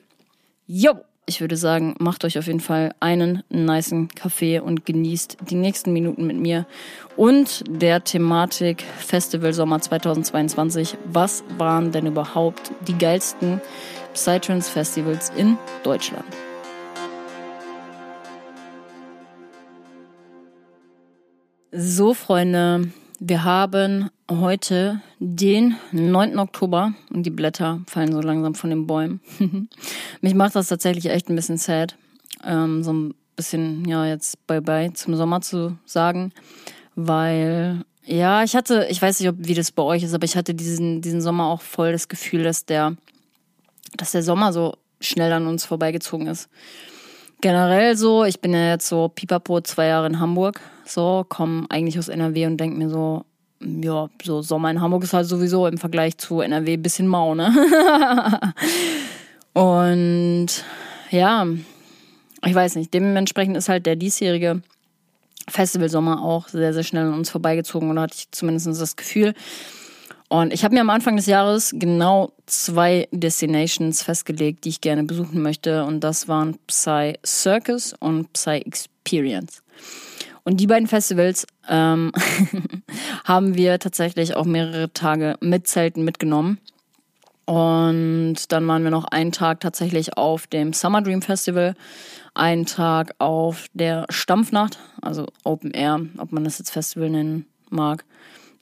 [0.74, 0.94] Jo,
[1.26, 5.92] ich würde sagen, macht euch auf jeden Fall einen niceen Kaffee und genießt die nächsten
[5.92, 6.66] Minuten mit mir
[7.14, 10.96] und der Thematik Festival Sommer 2022.
[11.04, 13.61] Was waren denn überhaupt die geilsten
[14.14, 16.24] Psytrance Festivals in Deutschland?
[21.70, 22.88] So, Freunde,
[23.24, 26.40] wir haben heute den 9.
[26.40, 29.20] Oktober und die Blätter fallen so langsam von den Bäumen.
[30.20, 31.96] Mich macht das tatsächlich echt ein bisschen sad,
[32.42, 36.32] ähm, so ein bisschen, ja, jetzt Bye-bye zum Sommer zu sagen,
[36.96, 40.37] weil, ja, ich hatte, ich weiß nicht, ob, wie das bei euch ist, aber ich
[40.37, 42.96] hatte diesen, diesen Sommer auch voll das Gefühl, dass der,
[43.96, 46.48] dass der Sommer so schnell an uns vorbeigezogen ist.
[47.42, 51.98] Generell so, ich bin ja jetzt so pipapo zwei Jahre in Hamburg, so, komme eigentlich
[51.98, 53.24] aus NRW und denke mir so,
[53.61, 57.35] ja, so Sommer in Hamburg ist halt sowieso im Vergleich zu NRW ein bisschen mau,
[57.35, 57.52] ne?
[59.55, 60.46] und
[61.11, 61.46] ja,
[62.46, 64.62] ich weiß nicht, dementsprechend ist halt der diesjährige
[65.48, 69.35] Festivalsommer auch sehr, sehr schnell an uns vorbeigezogen oder hatte ich zumindest das Gefühl.
[70.32, 75.04] Und ich habe mir am Anfang des Jahres genau zwei Destinations festgelegt, die ich gerne
[75.04, 75.84] besuchen möchte.
[75.84, 79.62] Und das waren Psy Circus und Psy Experience.
[80.42, 82.12] Und die beiden Festivals ähm,
[83.24, 86.58] haben wir tatsächlich auch mehrere Tage mit Zelten mitgenommen.
[87.44, 91.74] Und dann waren wir noch einen Tag tatsächlich auf dem Summer Dream Festival,
[92.32, 98.06] einen Tag auf der Stampfnacht, also Open Air, ob man das jetzt Festival nennen mag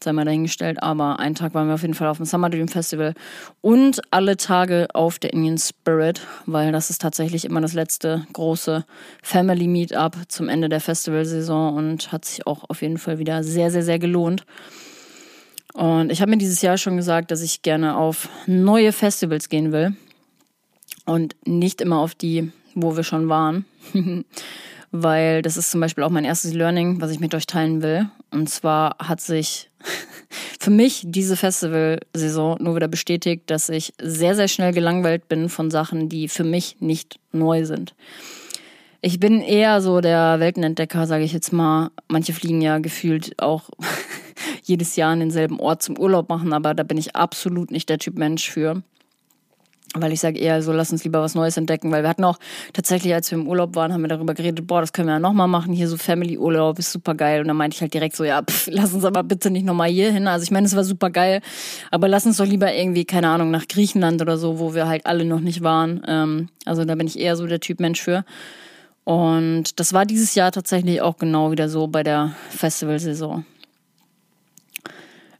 [0.04, 2.68] sei mal dahingestellt, aber einen Tag waren wir auf jeden Fall auf dem Summer Dream
[2.68, 3.14] Festival
[3.60, 8.84] und alle Tage auf der Indian Spirit, weil das ist tatsächlich immer das letzte große
[9.22, 13.70] Family Meetup zum Ende der Festivalsaison und hat sich auch auf jeden Fall wieder sehr,
[13.70, 14.44] sehr, sehr gelohnt.
[15.72, 19.72] Und ich habe mir dieses Jahr schon gesagt, dass ich gerne auf neue Festivals gehen
[19.72, 19.94] will
[21.06, 23.64] und nicht immer auf die, wo wir schon waren.
[24.92, 28.08] weil das ist zum Beispiel auch mein erstes Learning, was ich mit euch teilen will.
[28.30, 29.70] Und zwar hat sich
[30.60, 35.70] für mich diese Festivalsaison nur wieder bestätigt, dass ich sehr, sehr schnell gelangweilt bin von
[35.70, 37.94] Sachen, die für mich nicht neu sind.
[39.02, 41.90] Ich bin eher so der Weltenentdecker, sage ich jetzt mal.
[42.08, 43.70] Manche fliegen ja gefühlt auch
[44.62, 47.98] jedes Jahr an denselben Ort zum Urlaub machen, aber da bin ich absolut nicht der
[47.98, 48.82] Typ Mensch für.
[49.94, 52.38] Weil ich sage eher so, lass uns lieber was Neues entdecken, weil wir hatten auch
[52.72, 55.18] tatsächlich, als wir im Urlaub waren, haben wir darüber geredet, boah, das können wir ja
[55.18, 57.40] nochmal machen, hier so Family-Urlaub ist super geil.
[57.40, 59.88] Und dann meinte ich halt direkt so, ja, pff, lass uns aber bitte nicht nochmal
[59.88, 60.28] hier hin.
[60.28, 61.40] Also ich meine, es war super geil,
[61.90, 65.06] aber lass uns doch lieber irgendwie, keine Ahnung, nach Griechenland oder so, wo wir halt
[65.06, 66.02] alle noch nicht waren.
[66.06, 68.24] Ähm, also da bin ich eher so der Typ Mensch für.
[69.02, 73.44] Und das war dieses Jahr tatsächlich auch genau wieder so bei der Festivalsaison.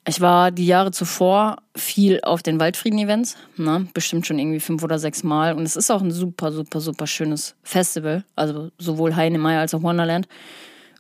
[0.07, 3.87] Ich war die Jahre zuvor viel auf den Waldfrieden-Events, ne?
[3.93, 5.55] bestimmt schon irgendwie fünf oder sechs Mal.
[5.55, 8.25] Und es ist auch ein super, super, super schönes Festival.
[8.35, 10.27] Also sowohl Heinemeier als auch Wonderland.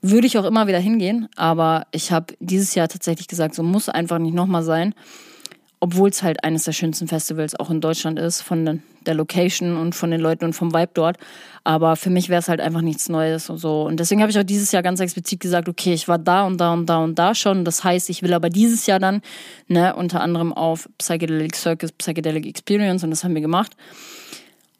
[0.02, 3.88] Würde ich auch immer wieder hingehen, aber ich habe dieses Jahr tatsächlich gesagt, so muss
[3.88, 4.94] einfach nicht nochmal sein
[5.80, 9.94] obwohl es halt eines der schönsten Festivals auch in Deutschland ist, von der Location und
[9.94, 11.16] von den Leuten und vom Vibe dort.
[11.64, 13.82] Aber für mich wäre es halt einfach nichts Neues und so.
[13.84, 16.58] Und deswegen habe ich auch dieses Jahr ganz explizit gesagt, okay, ich war da und
[16.58, 17.64] da und da und da schon.
[17.64, 19.22] Das heißt, ich will aber dieses Jahr dann,
[19.68, 23.72] ne, unter anderem auf Psychedelic Circus, Psychedelic Experience und das haben wir gemacht.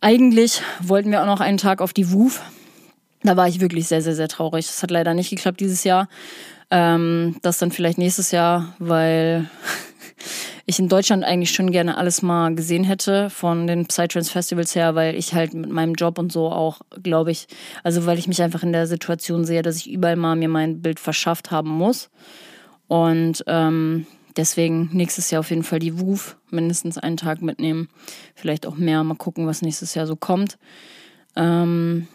[0.03, 2.43] Eigentlich wollten wir auch noch einen Tag auf die WUF.
[3.23, 4.67] Da war ich wirklich sehr, sehr, sehr traurig.
[4.67, 6.09] Das hat leider nicht geklappt dieses Jahr.
[6.71, 9.51] Ähm, das dann vielleicht nächstes Jahr, weil
[10.67, 14.95] ich in Deutschland eigentlich schon gerne alles mal gesehen hätte von den Psytrance Festivals her,
[14.95, 17.47] weil ich halt mit meinem Job und so auch, glaube ich,
[17.83, 20.83] also weil ich mich einfach in der Situation sehe, dass ich überall mal mir mein
[20.83, 22.11] Bild verschafft haben muss.
[22.89, 24.07] Und ähm,
[24.37, 27.89] deswegen nächstes Jahr auf jeden Fall die WUF mindestens einen Tag mitnehmen.
[28.35, 29.05] Vielleicht auch mehr.
[29.05, 30.59] Mal gucken, was nächstes Jahr so kommt.
[31.37, 32.09] Ähm,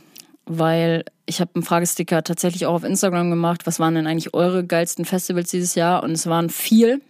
[0.45, 3.65] weil ich habe einen Fragesticker tatsächlich auch auf Instagram gemacht.
[3.65, 6.03] Was waren denn eigentlich eure geilsten Festivals dieses Jahr?
[6.03, 7.01] Und es waren viel.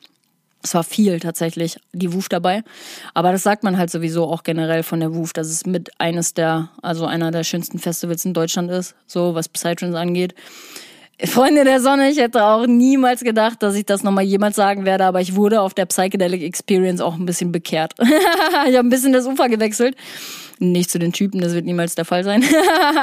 [0.66, 2.64] Es war viel tatsächlich, die WUF dabei.
[3.14, 6.34] Aber das sagt man halt sowieso auch generell von der WUF, dass es mit eines
[6.34, 10.34] der, also einer der schönsten Festivals in Deutschland ist, so was Psytrance angeht.
[11.24, 15.06] Freunde der Sonne, ich hätte auch niemals gedacht, dass ich das nochmal jemals sagen werde,
[15.06, 17.94] aber ich wurde auf der Psychedelic Experience auch ein bisschen bekehrt.
[18.00, 19.96] ich habe ein bisschen das Ufer gewechselt.
[20.58, 22.44] Nicht zu den Typen, das wird niemals der Fall sein.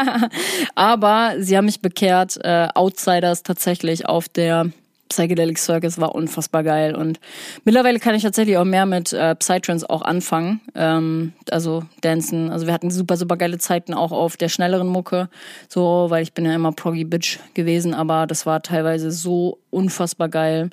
[0.75, 4.72] aber sie haben mich bekehrt, äh, Outsiders tatsächlich auf der
[5.12, 7.20] Psychedelic Circus war unfassbar geil und
[7.64, 12.51] mittlerweile kann ich tatsächlich auch mehr mit äh, Psytrance auch anfangen, ähm, also dancen.
[12.51, 15.29] Also wir hatten super, super geile Zeiten auch auf der schnelleren Mucke,
[15.68, 20.31] so, weil ich bin ja immer Proggy Bitch gewesen, aber das war teilweise so unfassbar
[20.31, 20.70] geil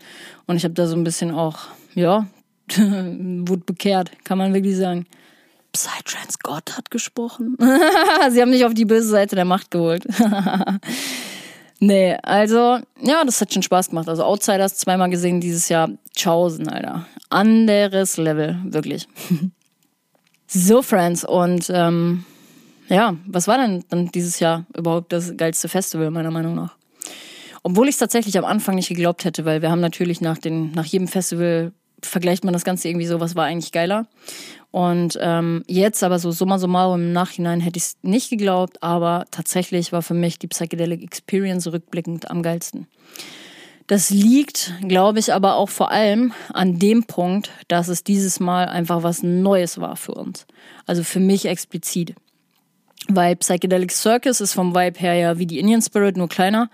[0.47, 1.59] und ich habe da so ein bisschen auch,
[1.93, 2.25] ja,
[2.77, 5.05] wurde bekehrt, kann man wirklich sagen.
[5.73, 7.57] Psytrance Gott hat gesprochen.
[8.29, 10.07] Sie haben mich auf die böse Seite der Macht geholt.
[11.79, 14.09] Nee, also, ja, das hat schon Spaß gemacht.
[14.09, 15.89] Also Outsiders zweimal gesehen dieses Jahr.
[16.17, 17.07] Chausen, Alter.
[17.29, 19.07] Anderes Level, wirklich.
[20.47, 22.25] so, Friends, und ähm,
[22.89, 26.75] ja, was war denn dann dieses Jahr überhaupt das geilste Festival, meiner Meinung nach?
[27.63, 30.71] Obwohl ich es tatsächlich am Anfang nicht geglaubt hätte, weil wir haben natürlich nach, den,
[30.71, 34.07] nach jedem Festival vergleicht man das Ganze irgendwie so, was war eigentlich geiler.
[34.71, 39.25] Und ähm, jetzt aber so summa summarum im Nachhinein hätte ich es nicht geglaubt, aber
[39.31, 42.87] tatsächlich war für mich die Psychedelic Experience rückblickend am geilsten.
[43.87, 48.67] Das liegt, glaube ich, aber auch vor allem an dem Punkt, dass es dieses Mal
[48.67, 50.45] einfach was Neues war für uns.
[50.85, 52.13] Also für mich explizit.
[53.07, 56.69] Weil Psychedelic Circus ist vom Vibe her ja wie die Indian Spirit, nur kleiner.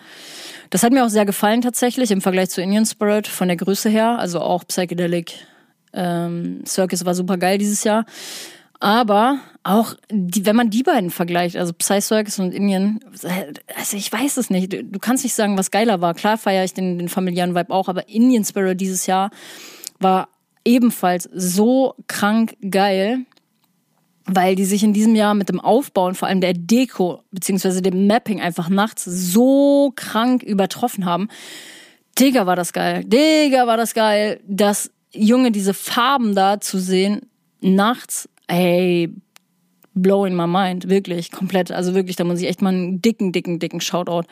[0.70, 3.90] Das hat mir auch sehr gefallen tatsächlich im Vergleich zu Indian Spirit von der Größe
[3.90, 4.20] her.
[4.20, 5.34] Also auch Psychedelic
[5.94, 8.06] ähm, Circus war super geil dieses Jahr.
[8.80, 13.00] Aber auch, die, wenn man die beiden vergleicht, also Psy Circus und Indian,
[13.76, 14.74] also ich weiß es nicht.
[14.74, 16.14] Du kannst nicht sagen, was geiler war.
[16.14, 19.32] Klar feiere ich den, den familiären Vibe auch, aber Indian Spirit dieses Jahr
[20.00, 20.28] war
[20.66, 23.20] ebenfalls so krank geil,
[24.26, 27.82] weil die sich in diesem Jahr mit dem Aufbau und vor allem der Deko beziehungsweise
[27.82, 31.30] dem Mapping einfach nachts so krank übertroffen haben.
[32.18, 33.04] Digga, war das geil.
[33.06, 34.40] Digga, war das geil.
[34.48, 37.22] Das Junge, diese Farben da zu sehen,
[37.62, 39.14] nachts, ey,
[39.94, 41.72] blowing my mind, wirklich, komplett.
[41.72, 44.28] Also wirklich, da muss ich echt mal einen dicken, dicken, dicken Shoutout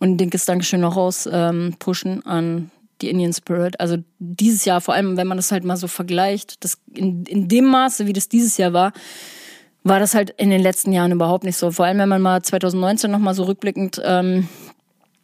[0.00, 2.70] und ein dickes Dankeschön noch raus ähm, pushen an
[3.02, 3.78] die Indian Spirit.
[3.80, 7.48] Also dieses Jahr, vor allem, wenn man das halt mal so vergleicht, das in, in
[7.48, 8.92] dem Maße, wie das dieses Jahr war,
[9.82, 11.70] war das halt in den letzten Jahren überhaupt nicht so.
[11.70, 14.48] Vor allem, wenn man mal 2019 nochmal so rückblickend ähm,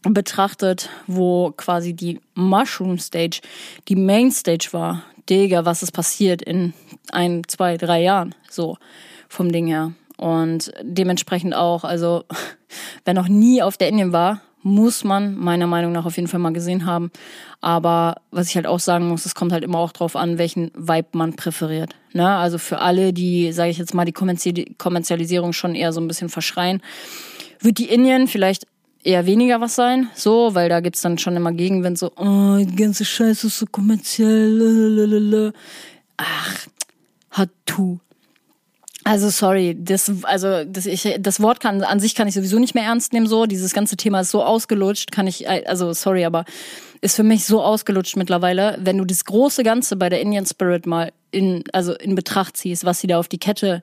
[0.02, 3.40] betrachtet, wo quasi die Mushroom Stage
[3.88, 5.02] die Main Stage war.
[5.28, 6.72] Digga, was ist passiert in
[7.10, 8.34] ein, zwei, drei Jahren?
[8.48, 8.76] So
[9.28, 9.92] vom Ding her.
[10.16, 12.24] Und dementsprechend auch, also
[13.04, 16.40] wer noch nie auf der Indien war, muss man meiner Meinung nach auf jeden Fall
[16.40, 17.12] mal gesehen haben.
[17.61, 20.72] Aber was ich halt auch sagen muss, es kommt halt immer auch drauf an, welchen
[20.74, 21.94] Vibe man präferiert.
[22.12, 22.29] Ne?
[22.29, 26.29] Also für alle, die, sage ich jetzt mal, die Kommerzialisierung schon eher so ein bisschen
[26.29, 26.83] verschreien,
[27.61, 28.66] wird die Indien vielleicht
[29.05, 32.74] eher weniger was sein, so, weil da gibt's dann schon immer Gegenwind, so, oh, die
[32.74, 35.52] ganze Scheiße ist so kommerziell, lalalala.
[36.16, 36.66] ach,
[37.31, 38.00] hat tu.
[39.06, 42.74] Also sorry, das also das ich das Wort kann an sich kann ich sowieso nicht
[42.74, 46.44] mehr ernst nehmen so, dieses ganze Thema ist so ausgelutscht, kann ich also sorry, aber
[47.02, 50.86] ist für mich so ausgelutscht mittlerweile, wenn du das große ganze bei der Indian Spirit
[50.86, 53.80] mal in also in Betracht ziehst, was sie da auf die Kette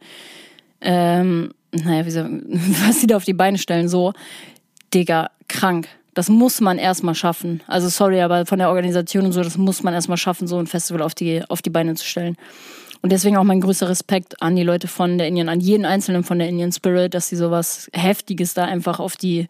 [0.81, 2.19] ähm, naja, wie so,
[2.85, 4.11] was sie da auf die Beine stellen so,
[4.93, 5.87] Digga, krank.
[6.15, 7.63] Das muss man erstmal schaffen.
[7.65, 10.67] Also sorry, aber von der Organisation und so, das muss man erstmal schaffen, so ein
[10.67, 12.35] Festival auf die, auf die Beine zu stellen.
[13.03, 16.23] Und deswegen auch mein größter Respekt an die Leute von der Indian, an jeden Einzelnen
[16.23, 19.49] von der Indian Spirit, dass sie sowas Heftiges da einfach auf die,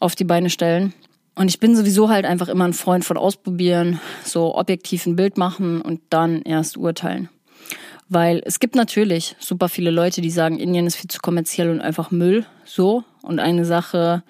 [0.00, 0.94] auf die Beine stellen.
[1.34, 5.36] Und ich bin sowieso halt einfach immer ein Freund von Ausprobieren, so objektiv ein Bild
[5.36, 7.28] machen und dann erst urteilen.
[8.08, 11.82] Weil es gibt natürlich super viele Leute, die sagen, Indien ist viel zu kommerziell und
[11.82, 13.04] einfach Müll, so.
[13.20, 14.22] Und eine Sache,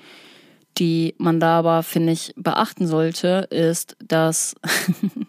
[0.78, 4.56] die man da aber, finde ich, beachten sollte, ist, dass,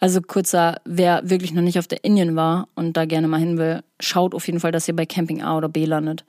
[0.00, 3.58] also kurzer, wer wirklich noch nicht auf der Indien war und da gerne mal hin
[3.58, 6.24] will, schaut auf jeden Fall, dass ihr bei Camping A oder B landet.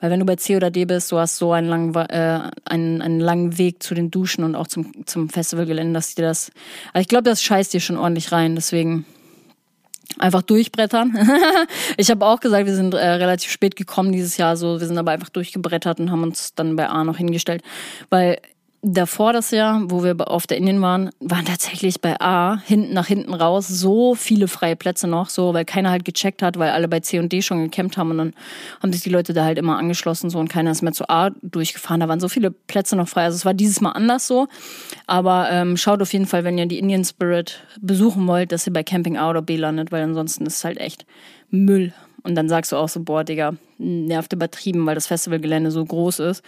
[0.00, 3.02] Weil wenn du bei C oder D bist, du hast so einen langen, äh, einen,
[3.02, 6.52] einen langen Weg zu den Duschen und auch zum, zum Festivalgelände, dass dir das,
[6.92, 9.04] also ich glaube, das scheißt dir schon ordentlich rein, deswegen
[10.18, 11.18] einfach durchbrettern.
[11.96, 14.98] ich habe auch gesagt, wir sind äh, relativ spät gekommen dieses Jahr, so wir sind
[14.98, 17.62] aber einfach durchgebrettert und haben uns dann bei A noch hingestellt,
[18.08, 18.38] weil
[18.82, 23.06] davor das Jahr, wo wir auf der Indien waren, waren tatsächlich bei A hinten nach
[23.06, 26.86] hinten raus so viele freie Plätze noch, so weil keiner halt gecheckt hat, weil alle
[26.86, 28.34] bei C und D schon gecampt haben und dann
[28.80, 31.30] haben sich die Leute da halt immer angeschlossen so und keiner ist mehr zu A
[31.42, 32.00] durchgefahren.
[32.00, 33.24] Da waren so viele Plätze noch frei.
[33.24, 34.46] Also es war dieses Mal anders so,
[35.06, 38.72] aber ähm, schaut auf jeden Fall, wenn ihr die Indian Spirit besuchen wollt, dass ihr
[38.72, 41.04] bei Camping A oder B landet, weil ansonsten ist es halt echt
[41.50, 41.92] Müll.
[42.22, 46.18] Und dann sagst du auch so, boah, Digga, nervt übertrieben, weil das Festivalgelände so groß
[46.20, 46.42] ist.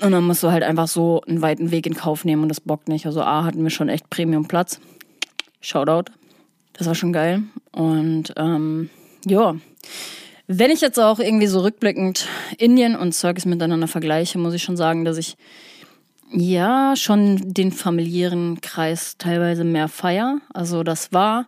[0.00, 2.60] Und dann musst du halt einfach so einen weiten Weg in Kauf nehmen und das
[2.60, 3.06] bockt nicht.
[3.06, 4.80] Also A hatten wir schon echt Premium-Platz.
[5.60, 6.10] Shoutout.
[6.72, 7.42] Das war schon geil.
[7.72, 8.90] Und ähm,
[9.24, 9.54] ja,
[10.46, 12.26] wenn ich jetzt auch irgendwie so rückblickend
[12.58, 15.36] Indien und Circus miteinander vergleiche, muss ich schon sagen, dass ich
[16.30, 20.40] ja schon den familiären Kreis teilweise mehr feier.
[20.52, 21.46] Also das war,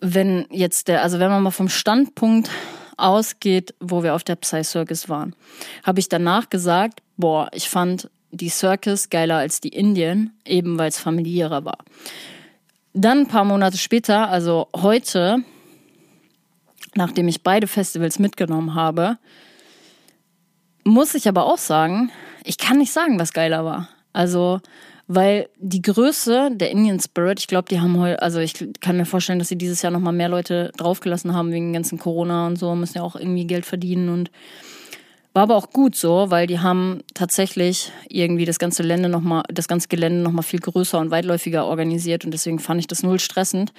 [0.00, 2.48] wenn jetzt der, also wenn man mal vom Standpunkt
[2.96, 5.34] ausgeht, wo wir auf der Psy Circus waren,
[5.82, 10.88] habe ich danach gesagt, boah, ich fand die Circus geiler als die Indien, eben weil
[10.88, 11.78] es familiärer war.
[12.94, 15.38] Dann ein paar Monate später, also heute,
[16.94, 19.18] nachdem ich beide Festivals mitgenommen habe,
[20.84, 22.10] muss ich aber auch sagen,
[22.44, 23.88] ich kann nicht sagen, was geiler war.
[24.12, 24.60] Also,
[25.14, 29.04] weil die Größe der Indian Spirit, ich glaube, die haben heute, also ich kann mir
[29.04, 32.74] vorstellen, dass sie dieses Jahr nochmal mehr Leute draufgelassen haben wegen ganzen Corona und so,
[32.74, 34.30] müssen ja auch irgendwie Geld verdienen und
[35.34, 39.66] War aber auch gut so, weil die haben tatsächlich irgendwie das ganze Gelände nochmal, das
[39.68, 43.18] ganze Gelände noch mal viel größer und weitläufiger organisiert und deswegen fand ich das null
[43.18, 43.72] stressend,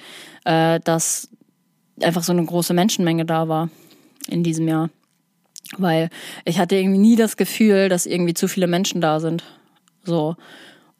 [0.44, 1.28] äh, dass
[2.02, 3.70] einfach so eine große Menschenmenge da war
[4.28, 4.90] in diesem Jahr.
[5.78, 6.10] Weil
[6.44, 9.44] ich hatte irgendwie nie das Gefühl, dass irgendwie zu viele Menschen da sind.
[10.04, 10.36] So.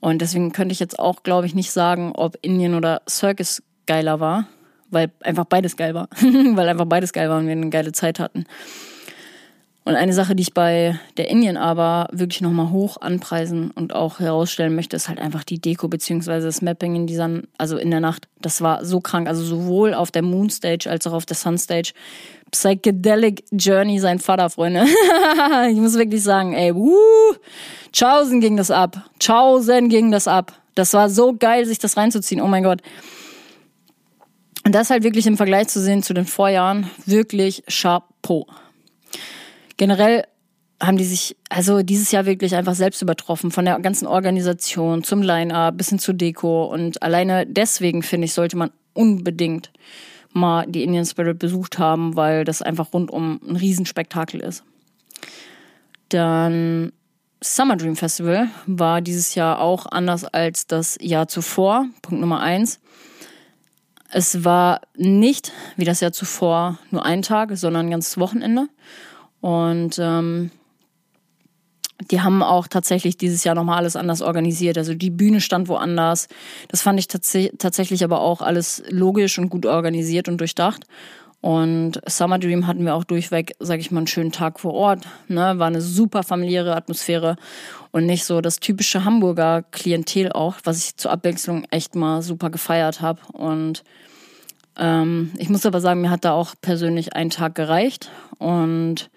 [0.05, 4.21] Und deswegen könnte ich jetzt auch, glaube ich, nicht sagen, ob Indian oder Circus geiler
[4.21, 4.47] war,
[4.91, 6.11] weil einfach beides geil war.
[6.21, 8.45] weil einfach beides geil war und wir eine geile Zeit hatten.
[9.87, 14.19] Und eine Sache, die ich bei der Indien aber wirklich nochmal hoch anpreisen und auch
[14.19, 18.01] herausstellen möchte, ist halt einfach die Deko beziehungsweise das Mapping in dieser, also in der
[18.01, 18.27] Nacht.
[18.41, 19.29] Das war so krank.
[19.29, 21.93] Also sowohl auf der Moonstage als auch auf der Sunstage.
[22.51, 24.85] Psychedelic Journey sein Vater, Freunde.
[25.71, 27.35] ich muss wirklich sagen, ey, wuh,
[27.95, 29.11] Chausen ging das ab.
[29.23, 30.55] Chausen ging das ab.
[30.75, 32.41] Das war so geil, sich das reinzuziehen.
[32.41, 32.81] Oh mein Gott.
[34.65, 38.47] Und das halt wirklich im Vergleich zu sehen zu den Vorjahren, wirklich Chapeau
[39.77, 40.25] generell
[40.81, 45.23] haben die sich also dieses Jahr wirklich einfach selbst übertroffen, von der ganzen Organisation zum
[45.23, 46.67] Line-Up bis hin zur Deko.
[46.67, 49.71] Und alleine deswegen, finde ich, sollte man unbedingt
[50.33, 54.65] mal die Indian Spirit besucht haben, weil das einfach rundum ein Riesenspektakel ist.
[56.09, 56.93] Dann
[57.41, 61.87] Summer Dream Festival war dieses Jahr auch anders als das Jahr zuvor.
[62.03, 62.81] Punkt Nummer eins.
[64.11, 68.69] Es war nicht wie das Jahr zuvor nur ein Tag, sondern ein ganzes Wochenende.
[69.45, 70.51] Und ähm,
[72.11, 74.79] die haben auch tatsächlich dieses Jahr nochmal alles anders organisiert.
[74.79, 76.29] Also die Bühne stand woanders.
[76.69, 80.85] Das fand ich tats tatsächlich aber auch alles logisch und gut organisiert und durchdacht.
[81.43, 85.07] Und Summer Dream hatten wir auch durchweg, sag ich mal, einen schönen Tag vor Ort.
[85.29, 85.59] Ne?
[85.59, 87.37] War eine super familiäre Atmosphäre
[87.93, 92.49] und nicht so das typische Hamburger Klientel auch, was ich zur Abwechslung echt mal super
[92.49, 93.21] gefeiert habe.
[93.35, 93.85] Und
[94.79, 98.11] ähm, ich muss aber sagen, mir hat da auch persönlich ein Tag gereicht.
[98.39, 99.11] Und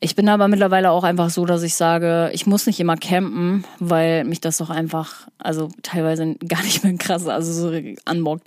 [0.00, 3.64] ich bin aber mittlerweile auch einfach so, dass ich sage, ich muss nicht immer campen,
[3.80, 8.46] weil mich das doch einfach, also teilweise gar nicht mehr krass, also so anbockt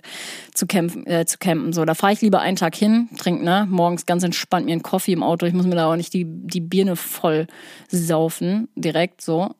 [0.54, 1.74] zu campen, äh, zu campen.
[1.74, 4.82] So, da fahre ich lieber einen Tag hin, trinke ne, morgens ganz entspannt mir einen
[4.82, 5.44] Kaffee im Auto.
[5.44, 7.46] Ich muss mir da auch nicht die die Birne voll
[7.88, 9.54] saufen direkt so.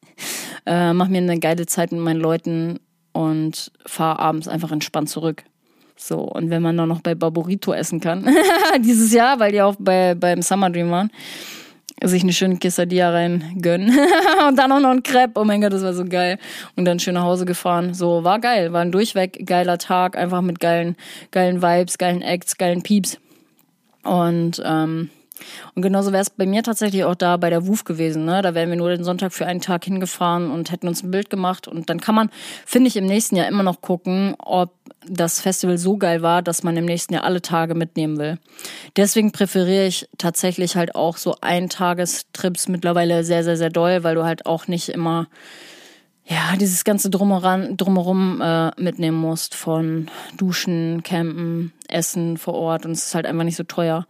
[0.66, 2.80] äh, mach mir eine geile Zeit mit meinen Leuten
[3.12, 5.44] und fahre abends einfach entspannt zurück.
[5.96, 8.28] So, und wenn man dann noch bei Barburito essen kann,
[8.80, 11.10] dieses Jahr, weil die auch bei, beim Summer Dream waren,
[12.02, 13.96] sich eine schöne Quesadilla rein gönnen
[14.48, 15.40] und dann auch noch ein Crepe.
[15.40, 16.38] Oh mein Gott, das war so geil.
[16.76, 17.94] Und dann schön nach Hause gefahren.
[17.94, 18.72] So, war geil.
[18.72, 20.96] War ein durchweg geiler Tag, einfach mit geilen,
[21.30, 23.18] geilen Vibes, geilen Acts, geilen Pieps.
[24.02, 25.10] Und ähm,
[25.74, 28.24] und genauso wäre es bei mir tatsächlich auch da bei der WUF gewesen.
[28.24, 28.42] Ne?
[28.42, 31.30] Da wären wir nur den Sonntag für einen Tag hingefahren und hätten uns ein Bild
[31.30, 31.66] gemacht.
[31.66, 32.30] Und dann kann man,
[32.64, 34.72] finde ich, im nächsten Jahr immer noch gucken, ob
[35.06, 38.38] das Festival so geil war, dass man im nächsten Jahr alle Tage mitnehmen will.
[38.96, 44.24] Deswegen präferiere ich tatsächlich halt auch so Eintagestrips mittlerweile sehr, sehr, sehr doll, weil du
[44.24, 45.26] halt auch nicht immer
[46.26, 52.92] ja, dieses ganze Drumheran, Drumherum äh, mitnehmen musst von Duschen, Campen, Essen vor Ort und
[52.92, 54.06] es ist halt einfach nicht so teuer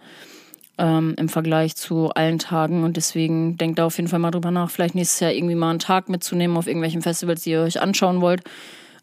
[0.79, 2.85] ähm, im Vergleich zu allen Tagen.
[2.85, 5.71] Und deswegen denkt da auf jeden Fall mal drüber nach, vielleicht nächstes Jahr irgendwie mal
[5.71, 8.43] einen Tag mitzunehmen auf irgendwelchen Festivals, die ihr euch anschauen wollt.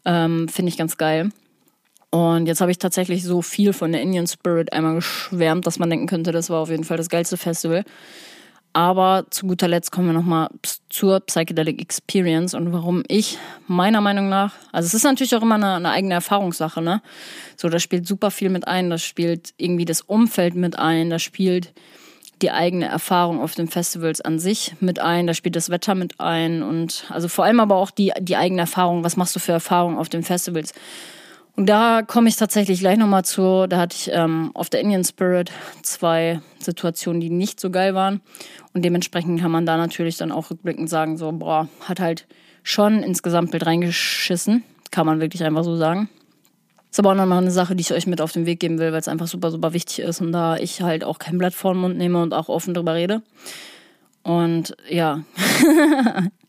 [0.04, 1.30] Ähm, Finde ich ganz geil.
[2.10, 5.88] Und jetzt habe ich tatsächlich so viel von der Indian Spirit einmal geschwärmt, dass man
[5.88, 7.84] denken könnte, das war auf jeden Fall das geilste Festival.
[8.74, 10.48] Aber zu guter Letzt kommen wir nochmal
[10.88, 15.56] zur Psychedelic Experience und warum ich meiner Meinung nach, also es ist natürlich auch immer
[15.56, 17.02] eine, eine, eigene Erfahrungssache, ne?
[17.56, 21.18] So, da spielt super viel mit ein, da spielt irgendwie das Umfeld mit ein, da
[21.18, 21.74] spielt
[22.40, 26.18] die eigene Erfahrung auf den Festivals an sich mit ein, da spielt das Wetter mit
[26.18, 29.52] ein und also vor allem aber auch die, die eigene Erfahrung, was machst du für
[29.52, 30.72] Erfahrungen auf den Festivals?
[31.54, 33.66] Und da komme ich tatsächlich gleich nochmal zu.
[33.68, 38.22] Da hatte ich ähm, auf der Indian Spirit zwei Situationen, die nicht so geil waren.
[38.74, 42.26] Und dementsprechend kann man da natürlich dann auch rückblickend sagen, so, boah, hat halt
[42.62, 44.62] schon ins Gesamtbild reingeschissen.
[44.90, 46.08] Kann man wirklich einfach so sagen.
[46.90, 48.92] Ist aber auch nochmal eine Sache, die ich euch mit auf den Weg geben will,
[48.92, 51.72] weil es einfach super, super wichtig ist und da ich halt auch kein Blatt vor
[51.72, 53.22] den Mund nehme und auch offen drüber rede.
[54.22, 55.22] Und ja,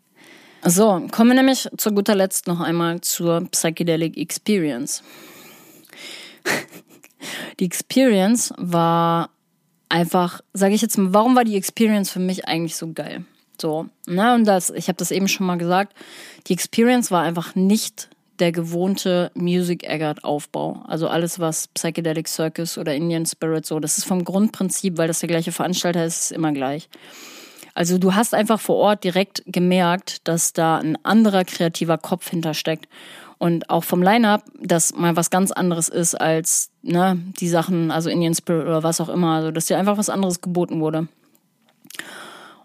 [0.66, 5.04] So, kommen wir nämlich zu guter Letzt noch einmal zur Psychedelic Experience.
[7.60, 9.30] die Experience war
[9.94, 13.26] einfach, sage ich jetzt mal, warum war die Experience für mich eigentlich so geil?
[13.62, 15.94] So, ne, und das, ich habe das eben schon mal gesagt,
[16.48, 20.84] die Experience war einfach nicht der gewohnte Music Eggert Aufbau.
[20.88, 25.20] Also alles, was Psychedelic Circus oder Indian Spirit so, das ist vom Grundprinzip, weil das
[25.20, 26.90] der gleiche Veranstalter ist, ist immer gleich.
[27.76, 32.88] Also du hast einfach vor Ort direkt gemerkt, dass da ein anderer kreativer Kopf hintersteckt.
[33.38, 38.10] Und auch vom Line-Up, dass mal was ganz anderes ist als ne, die Sachen, also
[38.10, 39.36] Indian Spirit oder was auch immer.
[39.36, 41.08] Also dass dir einfach was anderes geboten wurde.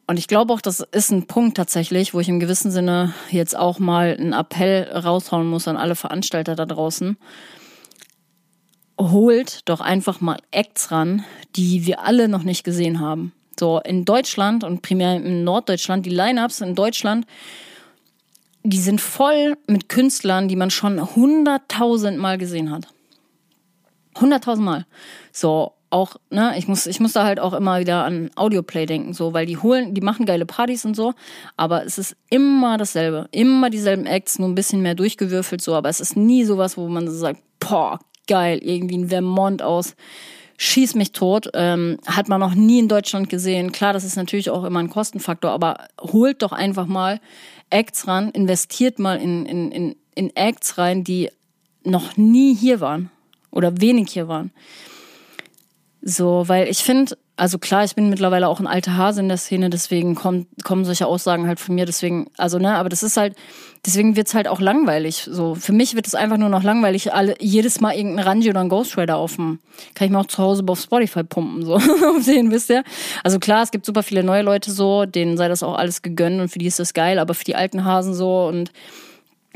[0.07, 3.57] und ich glaube auch, das ist ein Punkt tatsächlich, wo ich im gewissen Sinne jetzt
[3.57, 7.17] auch mal einen Appell raushauen muss an alle Veranstalter da draußen.
[9.01, 11.25] Holt doch einfach mal Acts ran,
[11.57, 13.33] die wir alle noch nicht gesehen haben.
[13.59, 17.27] So in Deutschland und primär in Norddeutschland, die Lineups in Deutschland,
[18.69, 22.87] die sind voll mit Künstlern, die man schon hunderttausend Mal gesehen hat.
[24.21, 24.87] Hunderttausend Mal.
[25.33, 29.15] So, auch, ne, ich muss, ich muss da halt auch immer wieder an Audioplay denken,
[29.15, 31.15] so, weil die holen, die machen geile Partys und so,
[31.57, 33.29] aber es ist immer dasselbe.
[33.33, 36.89] Immer dieselben Acts, nur ein bisschen mehr durchgewürfelt, so, aber es ist nie sowas, wo
[36.89, 39.97] man so sagt, boah, geil, irgendwie ein Vermont aus,
[40.59, 43.73] schieß mich tot, ähm, hat man noch nie in Deutschland gesehen.
[43.73, 47.21] Klar, das ist natürlich auch immer ein Kostenfaktor, aber holt doch einfach mal
[47.71, 51.31] Acts ran, investiert mal in, in, in, in Acts rein, die
[51.85, 53.11] noch nie hier waren
[53.51, 54.53] oder wenig hier waren.
[56.03, 59.37] So, weil ich finde, also klar, ich bin mittlerweile auch ein alter Hase in der
[59.37, 63.17] Szene, deswegen kommen, kommen solche Aussagen halt von mir, deswegen, also ne, aber das ist
[63.17, 63.37] halt,
[63.87, 65.29] deswegen wird's halt auch langweilig.
[65.31, 68.61] So, für mich wird es einfach nur noch langweilig, alle, jedes Mal irgendein Ranji oder
[68.61, 69.61] ein Ghost Rider auf dem,
[69.95, 72.83] kann ich mir auch zu Hause auf Spotify pumpen, so, auf den, wisst ihr?
[73.23, 76.41] Also klar, es gibt super viele neue Leute so, denen sei das auch alles gegönnt
[76.41, 78.73] und für die ist das geil, aber für die alten Hasen so und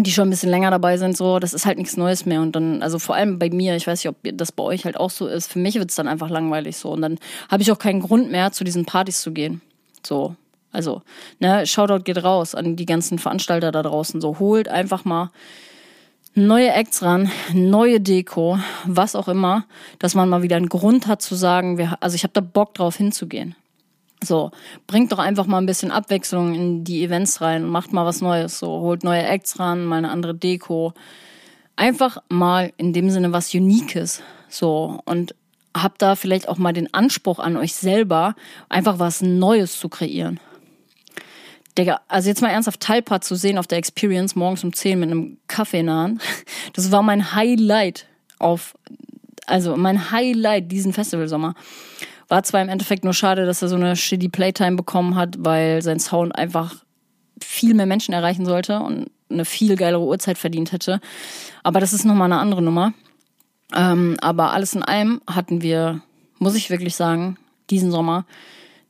[0.02, 2.40] die schon ein bisschen länger dabei sind, so, das ist halt nichts Neues mehr.
[2.40, 4.96] Und dann, also vor allem bei mir, ich weiß nicht, ob das bei euch halt
[4.96, 6.90] auch so ist, für mich wird es dann einfach langweilig so.
[6.90, 7.18] Und dann
[7.50, 9.60] habe ich auch keinen Grund mehr, zu diesen Partys zu gehen.
[10.04, 10.36] So.
[10.72, 11.02] Also,
[11.38, 14.20] ne, Shoutout geht raus an die ganzen Veranstalter da draußen.
[14.20, 15.30] So, holt einfach mal
[16.34, 19.66] neue Acts ran, neue Deko, was auch immer,
[19.98, 22.74] dass man mal wieder einen Grund hat zu sagen, wir, also ich habe da Bock
[22.74, 23.54] drauf hinzugehen.
[24.22, 24.52] So,
[24.86, 28.58] bringt doch einfach mal ein bisschen Abwechslung in die Events rein, macht mal was Neues,
[28.58, 30.92] so, holt neue Acts ran, mal eine andere Deko.
[31.74, 35.34] Einfach mal in dem Sinne was Uniques, so, und
[35.74, 38.34] habt da vielleicht auch mal den Anspruch an euch selber,
[38.68, 40.38] einfach was Neues zu kreieren.
[41.78, 45.10] Digga, also jetzt mal ernsthaft Talpa zu sehen auf der Experience morgens um 10 mit
[45.10, 46.20] einem Kaffee Hand,
[46.74, 48.06] das war mein Highlight
[48.38, 48.76] auf,
[49.46, 51.54] also mein Highlight diesen Festivalsommer.
[52.32, 55.82] War zwar im Endeffekt nur schade, dass er so eine shitty Playtime bekommen hat, weil
[55.82, 56.76] sein Sound einfach
[57.38, 61.02] viel mehr Menschen erreichen sollte und eine viel geilere Uhrzeit verdient hätte.
[61.62, 62.94] Aber das ist nochmal eine andere Nummer.
[63.74, 66.00] Ähm, aber alles in allem hatten wir,
[66.38, 67.36] muss ich wirklich sagen,
[67.68, 68.24] diesen Sommer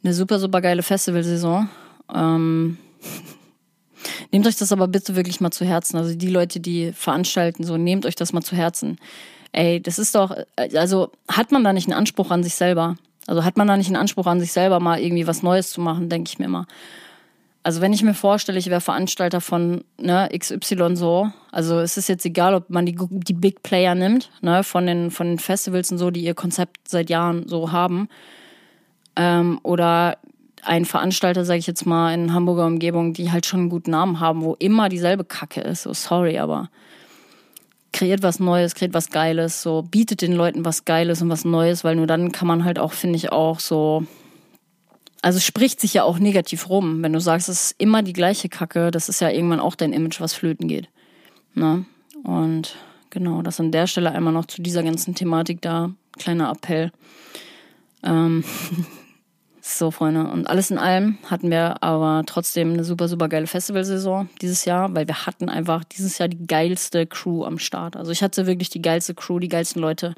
[0.05, 1.69] eine super, super geile Festivalsaison.
[2.15, 2.79] Ähm,
[4.31, 5.97] nehmt euch das aber bitte wirklich mal zu Herzen.
[5.97, 8.99] Also die Leute, die veranstalten, so nehmt euch das mal zu Herzen.
[9.51, 10.33] Ey, das ist doch,
[10.77, 12.95] also hat man da nicht einen Anspruch an sich selber?
[13.27, 15.81] Also hat man da nicht einen Anspruch an sich selber, mal irgendwie was Neues zu
[15.81, 16.67] machen, denke ich mir immer.
[17.65, 22.09] Also wenn ich mir vorstelle, ich wäre Veranstalter von ne, XY so, also es ist
[22.09, 25.93] jetzt egal, ob man die, die Big Player nimmt, ne, von den, von den Festivals
[25.93, 28.09] und so, die ihr Konzept seit Jahren so haben,
[29.15, 30.17] ähm, oder
[30.65, 34.19] ein Veranstalter, sage ich jetzt mal, in Hamburger Umgebung, die halt schon einen guten Namen
[34.19, 35.83] haben, wo immer dieselbe Kacke ist.
[35.83, 36.69] So sorry, aber
[37.93, 41.85] kreiert was Neues, kreiert was Geiles, so bietet den Leuten was Geiles und was Neues,
[41.85, 44.05] weil nur dann kann man halt auch, finde ich, auch so.
[45.21, 48.49] Also spricht sich ja auch negativ rum, wenn du sagst, es ist immer die gleiche
[48.49, 50.89] Kacke, das ist ja irgendwann auch dein Image, was flöten geht.
[51.55, 51.85] Ne?
[52.25, 52.75] Und
[53.11, 56.91] genau, das an der Stelle einmal noch zu dieser ganzen Thematik da, kleiner Appell.
[58.03, 58.43] Ähm,
[59.65, 60.27] So, Freunde.
[60.27, 64.93] Und alles in allem hatten wir aber trotzdem eine super, super geile Festivalsaison dieses Jahr,
[64.93, 67.97] weil wir hatten einfach dieses Jahr die geilste Crew am Start.
[67.97, 70.17] Also ich hatte wirklich die geilste Crew, die geilsten Leute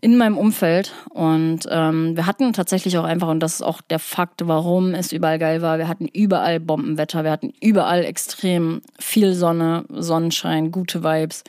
[0.00, 0.92] in meinem Umfeld.
[1.10, 5.12] Und ähm, wir hatten tatsächlich auch einfach, und das ist auch der Fakt, warum es
[5.12, 11.04] überall geil war, wir hatten überall Bombenwetter, wir hatten überall extrem viel Sonne, Sonnenschein, gute
[11.04, 11.44] Vibes.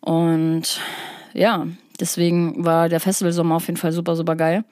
[0.00, 0.80] Und
[1.32, 1.68] ja,
[2.00, 4.64] deswegen war der Festivalsommer auf jeden Fall super, super geil.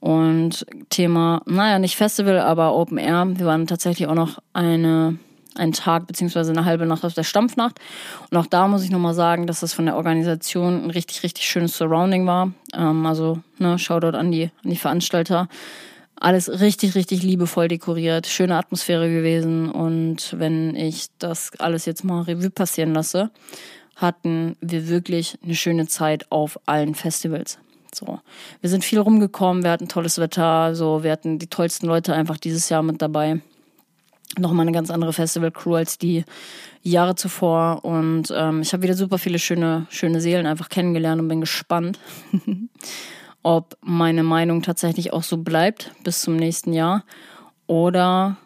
[0.00, 3.26] Und Thema, naja, nicht Festival, aber Open Air.
[3.34, 5.18] Wir waren tatsächlich auch noch eine,
[5.54, 7.80] einen Tag beziehungsweise eine halbe Nacht auf der Stampfnacht.
[8.30, 11.44] Und auch da muss ich nochmal sagen, dass das von der Organisation ein richtig, richtig
[11.46, 12.52] schönes Surrounding war.
[12.74, 15.48] Ähm, also, ne, Shoutout an die, an die Veranstalter.
[16.18, 19.70] Alles richtig, richtig liebevoll dekoriert, schöne Atmosphäre gewesen.
[19.70, 23.30] Und wenn ich das alles jetzt mal Revue passieren lasse,
[23.96, 27.58] hatten wir wirklich eine schöne Zeit auf allen Festivals.
[27.94, 28.20] So,
[28.60, 32.36] wir sind viel rumgekommen, wir hatten tolles Wetter, so, wir hatten die tollsten Leute einfach
[32.36, 33.40] dieses Jahr mit dabei.
[34.38, 36.24] Nochmal eine ganz andere Festival-Crew als die
[36.82, 37.84] Jahre zuvor.
[37.84, 41.98] Und ähm, ich habe wieder super viele schöne, schöne Seelen einfach kennengelernt und bin gespannt,
[43.42, 47.04] ob meine Meinung tatsächlich auch so bleibt bis zum nächsten Jahr.
[47.66, 48.36] Oder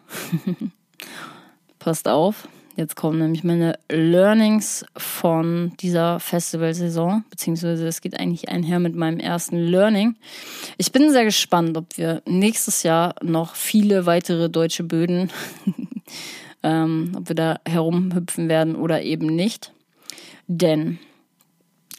[1.79, 2.47] passt auf,
[2.77, 9.19] Jetzt kommen nämlich meine Learnings von dieser Festivalsaison, beziehungsweise es geht eigentlich einher mit meinem
[9.19, 10.15] ersten Learning.
[10.77, 15.29] Ich bin sehr gespannt, ob wir nächstes Jahr noch viele weitere deutsche Böden,
[16.63, 19.73] ähm, ob wir da herumhüpfen werden oder eben nicht.
[20.47, 20.97] Denn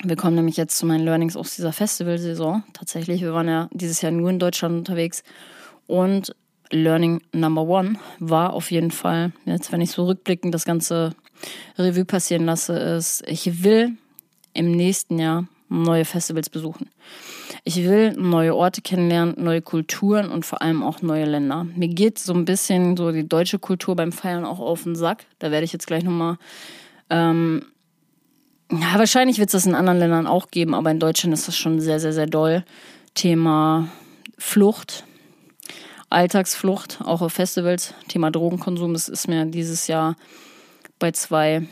[0.02, 2.64] wir kommen nämlich jetzt zu meinen Learnings aus dieser Festivalsaison.
[2.72, 5.22] Tatsächlich, wir waren ja dieses Jahr nur in Deutschland unterwegs
[5.86, 6.34] und
[6.72, 11.14] Learning Number One war auf jeden Fall, jetzt wenn ich so rückblickend das ganze
[11.78, 13.92] Revue passieren lasse, ist, ich will
[14.54, 16.90] im nächsten Jahr neue Festivals besuchen.
[17.64, 21.64] Ich will neue Orte kennenlernen, neue Kulturen und vor allem auch neue Länder.
[21.76, 25.24] Mir geht so ein bisschen so die deutsche Kultur beim Feiern auch auf den Sack.
[25.38, 26.38] Da werde ich jetzt gleich nochmal.
[27.08, 27.66] Ähm,
[28.70, 31.56] ja, wahrscheinlich wird es das in anderen Ländern auch geben, aber in Deutschland ist das
[31.56, 32.64] schon sehr, sehr, sehr doll.
[33.14, 33.88] Thema
[34.38, 35.04] Flucht,
[36.12, 37.94] Alltagsflucht, auch auf Festivals.
[38.08, 40.16] Thema Drogenkonsum, das ist mir dieses Jahr
[40.98, 41.66] bei zwei,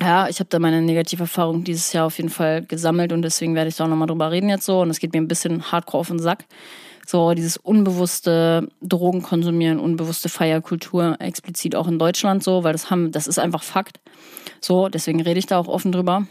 [0.00, 3.54] ja, ich habe da meine negative Erfahrung dieses Jahr auf jeden Fall gesammelt und deswegen
[3.54, 4.80] werde ich da auch nochmal drüber reden jetzt so.
[4.80, 6.44] Und es geht mir ein bisschen hardcore auf den Sack.
[7.06, 13.26] So, dieses unbewusste Drogenkonsumieren, unbewusste Feierkultur, explizit auch in Deutschland so, weil das haben, das
[13.26, 14.00] ist einfach Fakt.
[14.60, 16.26] So, deswegen rede ich da auch offen drüber.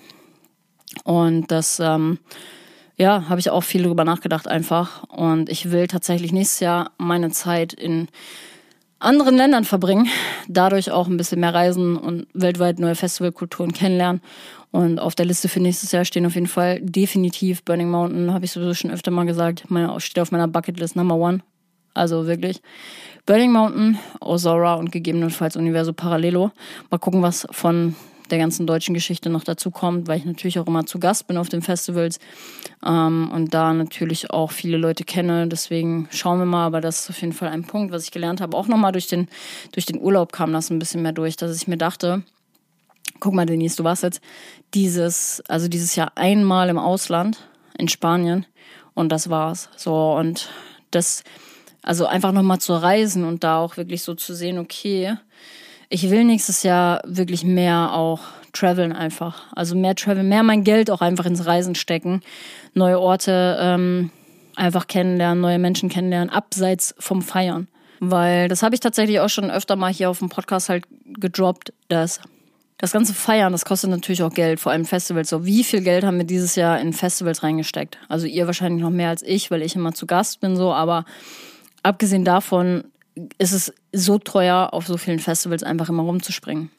[1.04, 2.20] Und das, ähm,
[2.98, 5.04] ja, habe ich auch viel drüber nachgedacht einfach.
[5.04, 8.08] Und ich will tatsächlich nächstes Jahr meine Zeit in
[9.00, 10.08] anderen Ländern verbringen,
[10.48, 14.22] dadurch auch ein bisschen mehr reisen und weltweit neue Festivalkulturen kennenlernen.
[14.72, 18.46] Und auf der Liste für nächstes Jahr stehen auf jeden Fall definitiv Burning Mountain, habe
[18.46, 21.42] ich sowieso schon öfter mal gesagt, meine, steht auf meiner Bucketlist Number One.
[21.94, 22.62] Also wirklich.
[23.26, 26.52] Burning Mountain, Ozora und gegebenenfalls Universo Parallelo.
[26.90, 27.96] Mal gucken, was von
[28.30, 31.38] der ganzen deutschen Geschichte noch dazu kommt, weil ich natürlich auch immer zu Gast bin
[31.38, 32.20] auf den Festivals
[32.86, 35.48] ähm, und da natürlich auch viele Leute kenne.
[35.48, 38.42] Deswegen schauen wir mal, aber das ist auf jeden Fall ein Punkt, was ich gelernt
[38.42, 38.58] habe.
[38.58, 39.28] Auch nochmal durch den,
[39.72, 42.24] durch den Urlaub kam das ein bisschen mehr durch, dass ich mir dachte,
[43.20, 44.22] guck mal, Denise, du warst jetzt
[44.74, 47.48] dieses, also dieses Jahr einmal im Ausland,
[47.78, 48.46] in Spanien
[48.94, 49.70] und das war's.
[49.76, 50.50] So und
[50.92, 51.24] das,
[51.82, 55.18] also einfach nochmal zu reisen und da auch wirklich so zu sehen, okay,
[55.90, 58.22] ich will nächstes Jahr wirklich mehr auch
[58.54, 59.44] traveln einfach.
[59.56, 62.22] Also mehr traveln, mehr mein Geld auch einfach ins Reisen stecken,
[62.74, 64.12] neue Orte ähm,
[64.56, 67.68] einfach kennenlernen, neue Menschen kennenlernen, abseits vom Feiern.
[68.00, 71.74] Weil das habe ich tatsächlich auch schon öfter mal hier auf dem Podcast halt gedroppt,
[71.88, 72.20] dass
[72.78, 75.30] das ganze Feiern, das kostet natürlich auch Geld, vor allem Festivals.
[75.30, 77.98] So, wie viel Geld haben wir dieses Jahr in Festivals reingesteckt?
[78.08, 81.06] Also ihr wahrscheinlich noch mehr als ich, weil ich immer zu Gast bin, so, aber
[81.82, 82.84] abgesehen davon
[83.38, 86.70] ist es so teuer, auf so vielen Festivals einfach immer rumzuspringen.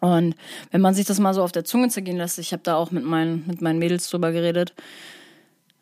[0.00, 0.34] Und
[0.70, 2.90] wenn man sich das mal so auf der Zunge zergehen lässt, ich habe da auch
[2.90, 4.74] mit meinen, mit meinen Mädels drüber geredet,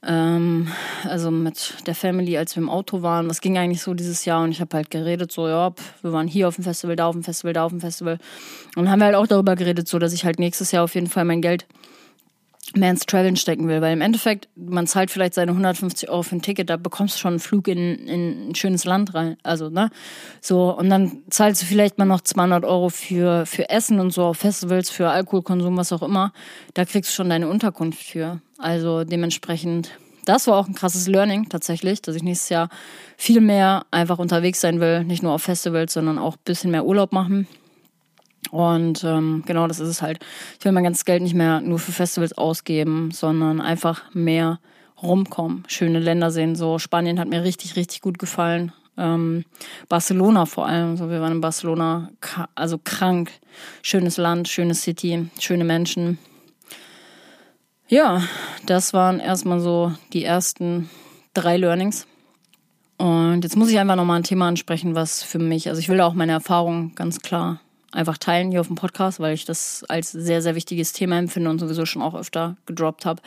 [0.04, 0.68] ähm,
[1.04, 4.42] also mit der Family, als wir im Auto waren, das ging eigentlich so dieses Jahr
[4.42, 7.14] und ich habe halt geredet, so, ja, wir waren hier auf dem Festival, da auf
[7.14, 8.18] dem Festival, da auf dem Festival.
[8.76, 11.06] Und haben wir halt auch darüber geredet, so, dass ich halt nächstes Jahr auf jeden
[11.06, 11.66] Fall mein Geld
[12.74, 13.80] ins Traveln stecken will.
[13.80, 17.18] Weil im Endeffekt, man zahlt vielleicht seine 150 Euro für ein Ticket, da bekommst du
[17.20, 19.36] schon einen Flug in, in ein schönes Land rein.
[19.42, 19.90] Also, ne?
[20.40, 24.24] So, und dann zahlst du vielleicht mal noch 200 Euro für, für Essen und so
[24.24, 26.32] auf Festivals, für Alkoholkonsum, was auch immer.
[26.74, 28.40] Da kriegst du schon deine Unterkunft für.
[28.58, 29.90] Also dementsprechend,
[30.24, 32.68] das war auch ein krasses Learning tatsächlich, dass ich nächstes Jahr
[33.16, 35.04] viel mehr einfach unterwegs sein will.
[35.04, 37.48] Nicht nur auf Festivals, sondern auch ein bisschen mehr Urlaub machen.
[38.52, 40.18] Und ähm, genau das ist es halt.
[40.58, 44.60] Ich will mein ganzes Geld nicht mehr nur für Festivals ausgeben, sondern einfach mehr
[45.02, 46.54] rumkommen, schöne Länder sehen.
[46.54, 48.72] So Spanien hat mir richtig, richtig gut gefallen.
[48.98, 49.46] Ähm,
[49.88, 50.98] Barcelona vor allem.
[50.98, 52.10] So, wir waren in Barcelona,
[52.54, 53.30] also krank.
[53.80, 56.18] Schönes Land, schönes City, schöne Menschen.
[57.88, 58.20] Ja,
[58.66, 60.90] das waren erstmal so die ersten
[61.32, 62.06] drei Learnings.
[62.98, 66.02] Und jetzt muss ich einfach nochmal ein Thema ansprechen, was für mich, also ich will
[66.02, 67.58] auch meine Erfahrungen ganz klar
[67.92, 71.50] einfach teilen hier auf dem Podcast, weil ich das als sehr, sehr wichtiges Thema empfinde
[71.50, 73.22] und sowieso schon auch öfter gedroppt habe.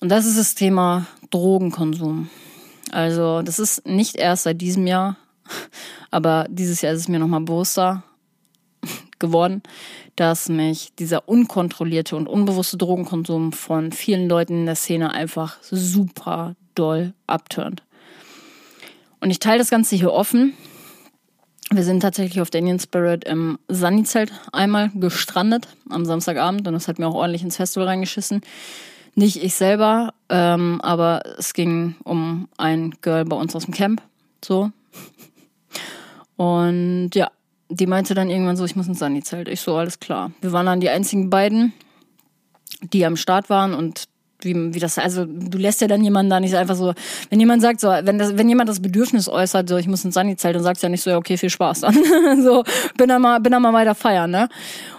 [0.00, 2.28] Und das ist das Thema Drogenkonsum.
[2.92, 5.16] Also das ist nicht erst seit diesem Jahr,
[6.10, 8.04] aber dieses Jahr ist es mir nochmal bewusster
[9.18, 9.62] geworden,
[10.14, 16.54] dass mich dieser unkontrollierte und unbewusste Drogenkonsum von vielen Leuten in der Szene einfach super
[16.74, 17.82] doll abturnt.
[19.20, 20.52] Und ich teile das Ganze hier offen,
[21.70, 26.86] wir sind tatsächlich auf der Indian Spirit im Sunny-Zelt einmal gestrandet am Samstagabend und das
[26.88, 28.40] hat mir auch ordentlich ins Festival reingeschissen.
[29.14, 34.02] Nicht ich selber, ähm, aber es ging um ein Girl bei uns aus dem Camp.
[34.44, 34.70] So.
[36.36, 37.30] Und ja,
[37.68, 39.48] die meinte dann irgendwann so, ich muss ins Sunny-Zelt.
[39.48, 40.30] Ich so, alles klar.
[40.40, 41.72] Wir waren dann die einzigen beiden,
[42.92, 44.04] die am Start waren und
[44.40, 46.92] wie, wie das, also du lässt ja dann jemanden da nicht einfach so,
[47.30, 50.14] wenn jemand sagt, so, wenn das, wenn jemand das Bedürfnis äußert, so ich muss ins
[50.14, 51.94] Sunny-Zelt, dann sagst du ja nicht so, ja, okay, viel Spaß dann.
[52.42, 52.64] so,
[52.96, 54.48] bin dann mal, bin dann mal weiter feiern, ne?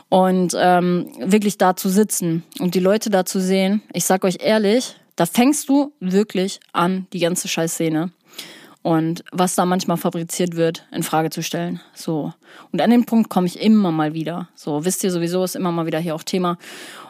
[0.09, 4.37] Und ähm, wirklich da zu sitzen und die Leute da zu sehen, ich sag euch
[4.39, 8.11] ehrlich, da fängst du wirklich an, die ganze Scheißszene
[8.87, 11.81] und was da manchmal fabriziert wird, in Frage zu stellen.
[11.93, 12.31] So.
[12.71, 14.47] Und an den Punkt komme ich immer mal wieder.
[14.55, 16.57] So, wisst ihr sowieso, ist immer mal wieder hier auch Thema.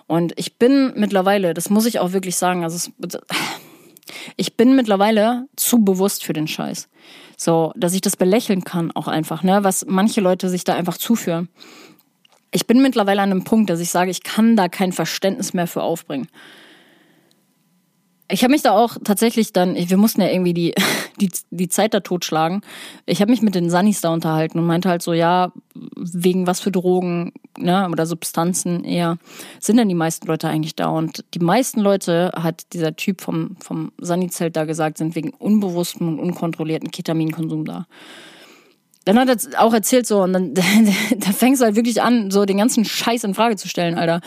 [0.07, 3.21] Und ich bin mittlerweile, das muss ich auch wirklich sagen, also es,
[4.37, 6.87] ich bin mittlerweile zu bewusst für den Scheiß.
[7.35, 10.97] So, dass ich das belächeln kann auch einfach, ne, was manche Leute sich da einfach
[10.97, 11.49] zuführen.
[12.51, 15.67] Ich bin mittlerweile an einem Punkt, dass ich sage, ich kann da kein Verständnis mehr
[15.67, 16.29] für aufbringen.
[18.29, 20.73] Ich habe mich da auch tatsächlich dann, wir mussten ja irgendwie die,
[21.21, 22.61] die, die Zeit da totschlagen.
[23.05, 25.51] Ich habe mich mit den Sunnis da unterhalten und meinte halt so, ja,
[25.95, 29.17] wegen was für Drogen ne, oder Substanzen eher
[29.59, 30.89] sind denn die meisten Leute eigentlich da?
[30.89, 36.07] Und die meisten Leute, hat dieser Typ vom, vom Sunny-Zelt da gesagt, sind wegen unbewusstem
[36.07, 37.87] und unkontrollierten Ketaminkonsum da.
[39.05, 40.53] Dann hat er auch erzählt so, und dann
[41.17, 44.19] da fängst du halt wirklich an, so den ganzen Scheiß in Frage zu stellen, Alter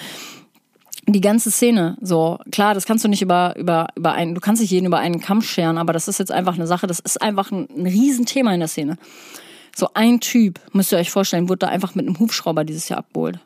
[1.13, 1.97] die ganze Szene.
[2.01, 4.99] So, klar, das kannst du nicht über, über, über einen, du kannst nicht jeden über
[4.99, 7.87] einen Kamm scheren, aber das ist jetzt einfach eine Sache, das ist einfach ein, ein
[7.87, 8.97] Riesenthema in der Szene.
[9.75, 12.99] So ein Typ, müsst ihr euch vorstellen, wurde da einfach mit einem Hubschrauber dieses Jahr
[12.99, 13.39] abgeholt.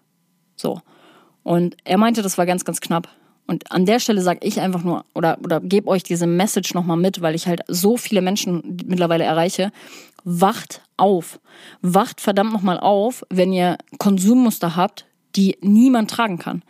[0.57, 0.81] So.
[1.43, 3.09] Und er meinte, das war ganz, ganz knapp.
[3.47, 6.97] Und an der Stelle sage ich einfach nur oder oder gebe euch diese Message nochmal
[6.97, 9.71] mit, weil ich halt so viele Menschen mittlerweile erreiche.
[10.25, 11.41] Wacht auf,
[11.83, 15.05] wacht verdammt nochmal auf, wenn ihr Konsummuster habt,
[15.37, 16.63] die niemand tragen kann,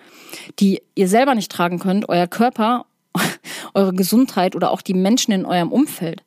[0.58, 2.86] die ihr selber nicht tragen könnt, euer Körper,
[3.74, 6.22] eure Gesundheit oder auch die Menschen in eurem Umfeld.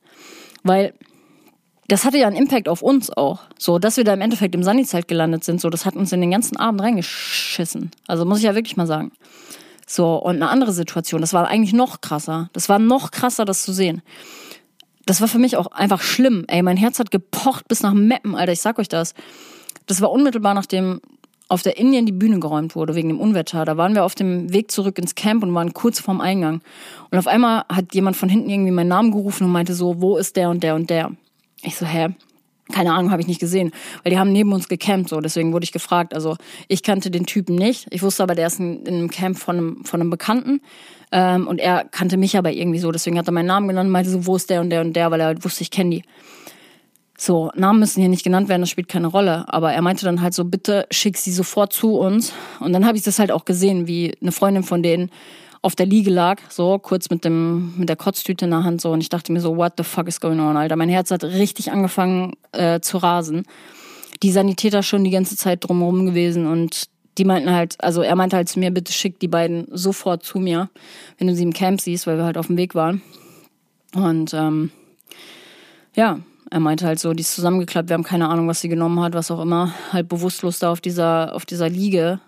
[0.63, 0.93] Weil
[1.87, 3.39] das hatte ja einen Impact auf uns auch.
[3.57, 6.21] So, dass wir da im Endeffekt im Sunny-Zelt gelandet sind, so, das hat uns in
[6.21, 7.91] den ganzen Abend reingeschissen.
[8.07, 9.11] Also muss ich ja wirklich mal sagen.
[9.85, 12.49] So, und eine andere Situation, das war eigentlich noch krasser.
[12.51, 14.01] Das war noch krasser, das zu sehen.
[15.05, 16.43] Das war für mich auch einfach schlimm.
[16.49, 19.13] Ey, mein Herz hat gepocht bis nach Meppen, Alter, ich sag euch das.
[19.85, 20.99] Das war unmittelbar nachdem
[21.49, 23.63] auf der Indien die Bühne geräumt wurde wegen dem Unwetter.
[23.65, 26.61] Da waren wir auf dem Weg zurück ins Camp und waren kurz vorm Eingang.
[27.09, 30.17] Und auf einmal hat jemand von hinten irgendwie meinen Namen gerufen und meinte so, wo
[30.17, 31.11] ist der und der und der?
[31.61, 32.09] Ich so, hä?
[32.71, 33.71] Keine Ahnung, habe ich nicht gesehen,
[34.03, 36.13] weil die haben neben uns gecampt, so deswegen wurde ich gefragt.
[36.13, 36.35] Also
[36.67, 39.57] ich kannte den Typen nicht, ich wusste aber, der ist in, in einem Camp von
[39.57, 40.59] einem, von einem Bekannten
[41.13, 43.93] ähm, und er kannte mich aber irgendwie so, deswegen hat er meinen Namen genannt und
[43.93, 45.91] meinte so, wo ist der und der und der, weil er halt wusste, ich kenne
[45.91, 46.03] die.
[47.19, 49.45] So, Namen müssen hier nicht genannt werden, das spielt keine Rolle.
[49.47, 52.31] Aber er meinte dann halt so, bitte schick sie sofort zu uns.
[52.59, 55.09] Und dann habe ich das halt auch gesehen, wie eine Freundin von denen
[55.61, 58.91] auf der Liege lag, so kurz mit dem mit der Kotztüte in der Hand so
[58.91, 60.75] und ich dachte mir so, what the fuck is going on, Alter?
[60.75, 63.43] Mein Herz hat richtig angefangen äh, zu rasen.
[64.23, 66.83] Die Sanitäter schon die ganze Zeit drumherum gewesen und
[67.17, 70.39] die meinten halt, also er meinte halt zu mir, bitte schick die beiden sofort zu
[70.39, 70.69] mir,
[71.17, 73.01] wenn du sie im Camp siehst, weil wir halt auf dem Weg waren.
[73.93, 74.71] Und ähm,
[75.95, 76.19] ja,
[76.49, 79.13] er meinte halt so, die ist zusammengeklappt, wir haben keine Ahnung, was sie genommen hat,
[79.13, 82.19] was auch immer, halt bewusstlos da auf dieser, auf dieser Liege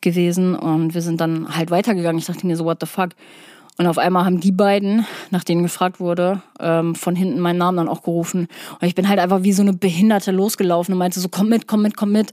[0.00, 2.18] gewesen und wir sind dann halt weitergegangen.
[2.18, 3.10] Ich dachte mir so, what the fuck?
[3.78, 7.76] Und auf einmal haben die beiden, nach denen gefragt wurde, ähm, von hinten meinen Namen
[7.76, 8.48] dann auch gerufen.
[8.80, 11.66] Und ich bin halt einfach wie so eine Behinderte losgelaufen und meinte so, komm mit,
[11.66, 12.32] komm mit, komm mit.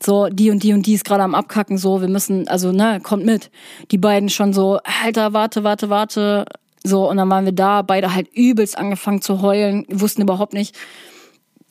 [0.00, 3.00] So, die und die und die ist gerade am Abkacken, so, wir müssen, also, ne,
[3.02, 3.50] kommt mit.
[3.90, 6.44] Die beiden schon so, Alter, warte, warte, warte,
[6.84, 10.76] so, und dann waren wir da, beide halt übelst angefangen zu heulen, wussten überhaupt nicht,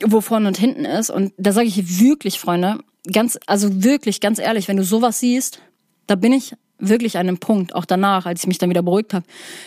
[0.04, 1.12] wo vorne und hinten ist.
[1.12, 2.80] Und da sage ich wirklich, Freunde,
[3.12, 5.60] ganz, also wirklich, ganz ehrlich, wenn du sowas siehst,
[6.08, 9.14] da bin ich wirklich an einem Punkt, auch danach, als ich mich dann wieder beruhigt
[9.14, 9.26] habe,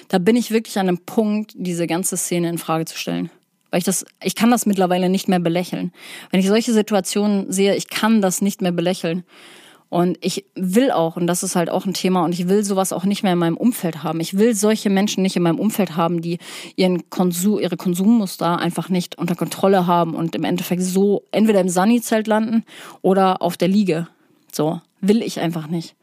[0.09, 3.30] da bin ich wirklich an einem Punkt, diese ganze Szene in Frage zu stellen.
[3.70, 5.92] Weil ich das, ich kann das mittlerweile nicht mehr belächeln.
[6.30, 9.24] Wenn ich solche Situationen sehe, ich kann das nicht mehr belächeln.
[9.89, 12.93] Und ich will auch, und das ist halt auch ein Thema, und ich will sowas
[12.93, 14.18] auch nicht mehr in meinem Umfeld haben.
[14.20, 16.39] Ich will solche Menschen nicht in meinem Umfeld haben, die
[16.74, 21.68] ihren Konsum, ihre Konsummuster einfach nicht unter Kontrolle haben und im Endeffekt so entweder im
[21.68, 22.64] Sunny-Zelt landen
[23.01, 24.09] oder auf der Liege.
[24.53, 25.95] So, will ich einfach nicht.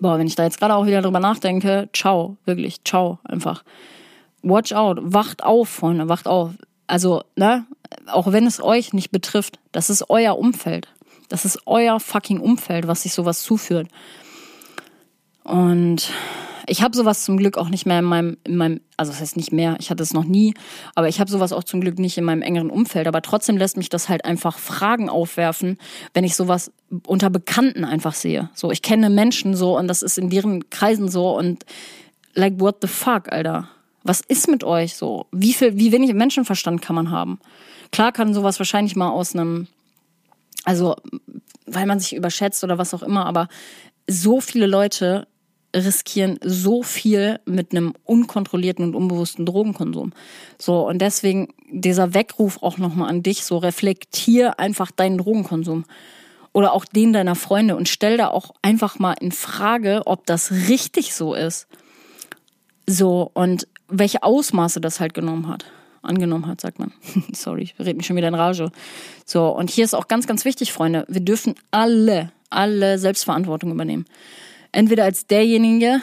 [0.00, 3.64] Boah, wenn ich da jetzt gerade auch wieder drüber nachdenke, ciao, wirklich, ciao, einfach.
[4.42, 6.52] Watch out, wacht auf, Freunde, wacht auf.
[6.92, 7.64] Also, ne,
[8.06, 10.88] auch wenn es euch nicht betrifft, das ist euer Umfeld.
[11.30, 13.88] Das ist euer fucking Umfeld, was sich sowas zuführt.
[15.42, 16.12] Und
[16.66, 19.38] ich habe sowas zum Glück auch nicht mehr in meinem, in meinem, also das heißt
[19.38, 20.52] nicht mehr, ich hatte es noch nie,
[20.94, 23.06] aber ich habe sowas auch zum Glück nicht in meinem engeren Umfeld.
[23.06, 25.78] Aber trotzdem lässt mich das halt einfach Fragen aufwerfen,
[26.12, 26.72] wenn ich sowas
[27.06, 28.50] unter Bekannten einfach sehe.
[28.52, 31.64] So, ich kenne Menschen so und das ist in deren Kreisen so und
[32.34, 33.70] like what the fuck, Alter.
[34.04, 35.26] Was ist mit euch so?
[35.32, 37.38] Wie viel, wie wenig Menschenverstand kann man haben?
[37.90, 39.68] Klar kann sowas wahrscheinlich mal aus einem,
[40.64, 40.96] also
[41.66, 43.48] weil man sich überschätzt oder was auch immer, aber
[44.08, 45.26] so viele Leute
[45.74, 50.12] riskieren so viel mit einem unkontrollierten und unbewussten Drogenkonsum.
[50.58, 55.84] So, und deswegen dieser Weckruf auch nochmal an dich, so reflektier einfach deinen Drogenkonsum
[56.52, 60.50] oder auch den deiner Freunde und stell da auch einfach mal in Frage, ob das
[60.68, 61.66] richtig so ist.
[62.86, 65.66] So, und welche Ausmaße das halt genommen hat.
[66.02, 66.92] Angenommen hat, sagt man.
[67.32, 68.72] Sorry, ich rede mich schon wieder in Rage.
[69.24, 71.04] So, und hier ist auch ganz, ganz wichtig, Freunde.
[71.08, 74.06] Wir dürfen alle, alle Selbstverantwortung übernehmen.
[74.72, 76.00] Entweder als derjenige,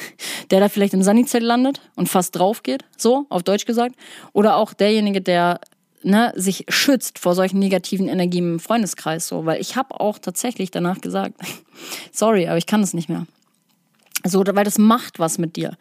[0.50, 3.96] der da vielleicht im Sunnyzelt landet und fast drauf geht, so, auf Deutsch gesagt,
[4.32, 5.60] oder auch derjenige, der
[6.02, 10.70] ne, sich schützt vor solchen negativen Energien im Freundeskreis, so, weil ich habe auch tatsächlich
[10.70, 11.34] danach gesagt,
[12.12, 13.26] sorry, aber ich kann das nicht mehr.
[14.24, 15.76] So, weil das macht was mit dir.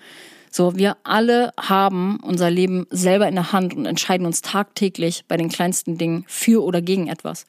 [0.53, 5.37] So, wir alle haben unser Leben selber in der Hand und entscheiden uns tagtäglich bei
[5.37, 7.45] den kleinsten Dingen für oder gegen etwas.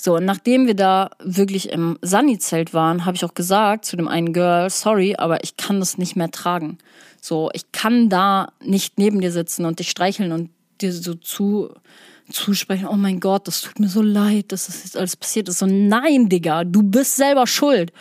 [0.00, 4.08] So, und nachdem wir da wirklich im Sunny-Zelt waren, habe ich auch gesagt zu dem
[4.08, 6.78] einen Girl, sorry, aber ich kann das nicht mehr tragen.
[7.20, 11.74] So, ich kann da nicht neben dir sitzen und dich streicheln und dir so zu
[12.30, 15.58] zusprechen, oh mein Gott, das tut mir so leid, dass das jetzt alles passiert ist.
[15.58, 17.92] So, nein, Digga, du bist selber schuld.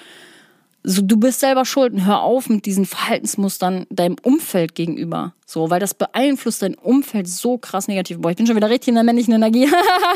[0.84, 5.34] So, du bist selber schuld und hör auf mit diesen Verhaltensmustern deinem Umfeld gegenüber.
[5.45, 8.17] So, weil das beeinflusst dein Umfeld so krass negativ.
[8.19, 9.67] Boah, ich bin schon wieder richtig in der männlichen Energie.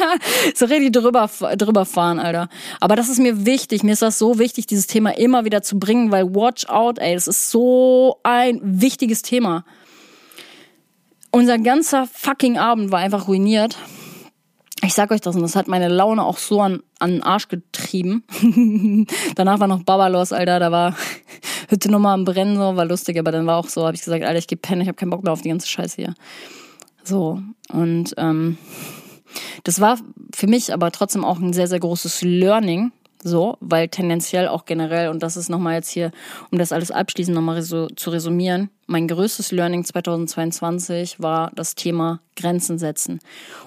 [0.56, 2.50] so richtig drüber, drüber fahren, Alter.
[2.80, 3.84] Aber das ist mir wichtig.
[3.84, 7.14] Mir ist das so wichtig, dieses Thema immer wieder zu bringen, weil watch out, ey,
[7.14, 9.66] das ist so ein wichtiges Thema.
[11.30, 13.78] Unser ganzer fucking Abend war einfach ruiniert.
[14.86, 17.48] Ich sag euch das und das hat meine Laune auch so an, an den Arsch
[17.48, 18.24] getrieben.
[19.36, 20.60] Danach war noch Baba los, Alter.
[20.60, 20.96] Da war
[21.70, 24.24] Hütte nochmal am Brennen, so, war lustig, aber dann war auch so, habe ich gesagt,
[24.24, 26.14] Alter, ich geh pennen, ich habe keinen Bock mehr auf die ganze Scheiße hier.
[27.04, 28.58] So, und ähm,
[29.64, 29.98] das war
[30.34, 32.92] für mich aber trotzdem auch ein sehr, sehr großes Learning,
[33.26, 36.12] so, weil tendenziell auch generell, und das ist nochmal jetzt hier,
[36.52, 42.22] um das alles abschließend nochmal so zu resümieren, mein größtes Learning 2022 war das Thema
[42.36, 43.20] Grenzen setzen.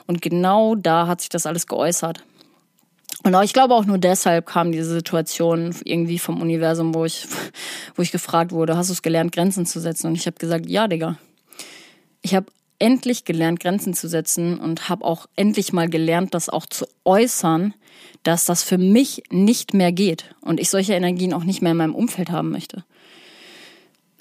[0.07, 2.23] Und genau da hat sich das alles geäußert.
[3.25, 7.27] Und ich glaube auch nur deshalb kam diese Situation irgendwie vom Universum, wo ich,
[7.97, 10.07] wo ich gefragt wurde, hast du es gelernt, Grenzen zu setzen?
[10.07, 11.19] Und ich habe gesagt, ja, Digga.
[12.23, 12.47] Ich habe
[12.79, 17.75] endlich gelernt, Grenzen zu setzen und habe auch endlich mal gelernt, das auch zu äußern,
[18.23, 21.79] dass das für mich nicht mehr geht und ich solche Energien auch nicht mehr in
[21.79, 22.85] meinem Umfeld haben möchte.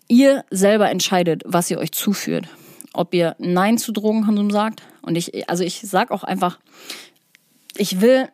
[0.07, 2.47] Ihr selber entscheidet, was ihr euch zuführt.
[2.93, 4.81] Ob ihr Nein zu Drogenkonsum sagt.
[5.01, 6.59] Und ich, also ich sag auch einfach,
[7.75, 8.29] ich will,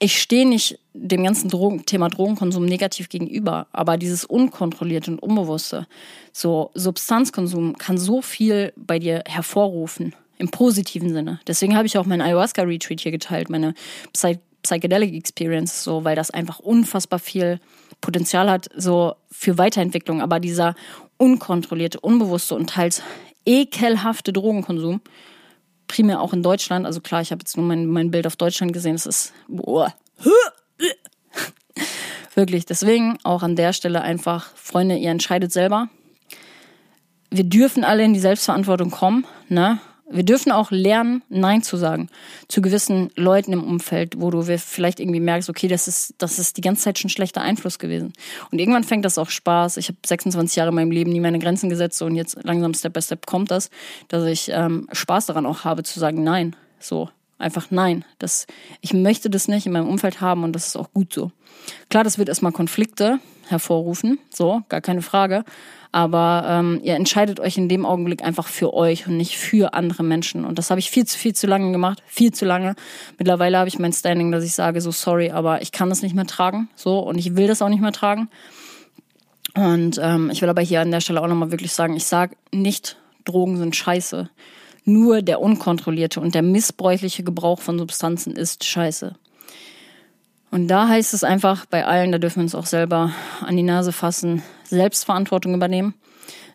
[0.00, 5.86] ich stehe nicht dem ganzen Drogen, Thema Drogenkonsum negativ gegenüber, aber dieses Unkontrollierte und Unbewusste,
[6.32, 11.38] so Substanzkonsum kann so viel bei dir hervorrufen im positiven Sinne.
[11.46, 13.74] Deswegen habe ich auch meinen Ayahuasca-Retreat hier geteilt, meine
[14.12, 17.60] Psy Psychedelic Experience, so, weil das einfach unfassbar viel
[18.02, 20.20] Potenzial hat, so für Weiterentwicklung.
[20.20, 20.74] Aber dieser
[21.16, 23.02] unkontrollierte, unbewusste und teils
[23.46, 25.00] ekelhafte Drogenkonsum,
[25.90, 28.72] primär auch in Deutschland, also klar, ich habe jetzt nur mein, mein Bild auf Deutschland
[28.72, 29.92] gesehen, es ist, boah,
[32.36, 32.64] wirklich.
[32.64, 35.88] Deswegen auch an der Stelle einfach, Freunde, ihr entscheidet selber.
[37.30, 39.80] Wir dürfen alle in die Selbstverantwortung kommen, ne?
[40.10, 42.08] Wir dürfen auch lernen, Nein zu sagen
[42.48, 46.56] zu gewissen Leuten im Umfeld, wo du vielleicht irgendwie merkst, okay, das ist, das ist
[46.56, 48.12] die ganze Zeit schon schlechter Einfluss gewesen.
[48.50, 49.76] Und irgendwann fängt das auch Spaß.
[49.76, 52.92] Ich habe 26 Jahre in meinem Leben nie meine Grenzen gesetzt und jetzt langsam Step
[52.92, 53.70] by Step kommt das,
[54.08, 56.56] dass ich ähm, Spaß daran auch habe zu sagen Nein.
[56.80, 57.08] So
[57.40, 58.04] einfach Nein.
[58.18, 58.46] Das,
[58.80, 61.32] ich möchte das nicht in meinem Umfeld haben und das ist auch gut so.
[61.88, 63.18] Klar, das wird erstmal Konflikte
[63.48, 65.44] hervorrufen, so gar keine Frage.
[65.92, 70.04] Aber ähm, ihr entscheidet euch in dem Augenblick einfach für euch und nicht für andere
[70.04, 70.44] Menschen.
[70.44, 72.76] Und das habe ich viel zu viel zu lange gemacht, viel zu lange.
[73.18, 76.14] Mittlerweile habe ich mein Standing, dass ich sage, so sorry, aber ich kann das nicht
[76.14, 78.28] mehr tragen, so und ich will das auch nicht mehr tragen.
[79.56, 82.36] Und ähm, ich will aber hier an der Stelle auch nochmal wirklich sagen, ich sage
[82.52, 84.30] nicht, Drogen sind scheiße.
[84.84, 89.14] Nur der unkontrollierte und der missbräuchliche Gebrauch von Substanzen ist scheiße.
[90.50, 93.62] Und da heißt es einfach bei allen, da dürfen wir uns auch selber an die
[93.62, 95.94] Nase fassen, Selbstverantwortung übernehmen.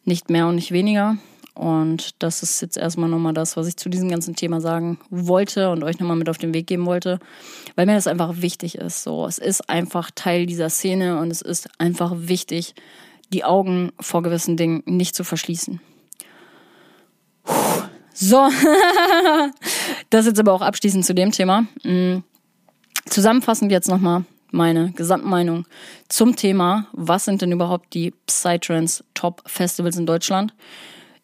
[0.03, 1.17] Nicht mehr und nicht weniger.
[1.53, 5.69] Und das ist jetzt erstmal nochmal das, was ich zu diesem ganzen Thema sagen wollte
[5.69, 7.19] und euch nochmal mit auf den Weg geben wollte,
[7.76, 9.03] weil mir das einfach wichtig ist.
[9.03, 12.76] So, es ist einfach Teil dieser Szene und es ist einfach wichtig,
[13.32, 15.80] die Augen vor gewissen Dingen nicht zu verschließen.
[18.18, 18.47] So,
[20.09, 21.66] das jetzt aber auch abschließend zu dem Thema.
[21.84, 22.20] Mm.
[23.07, 25.66] Zusammenfassend jetzt nochmal meine Gesamtmeinung
[26.07, 30.53] zum Thema, was sind denn überhaupt die Psytrance Top Festivals in Deutschland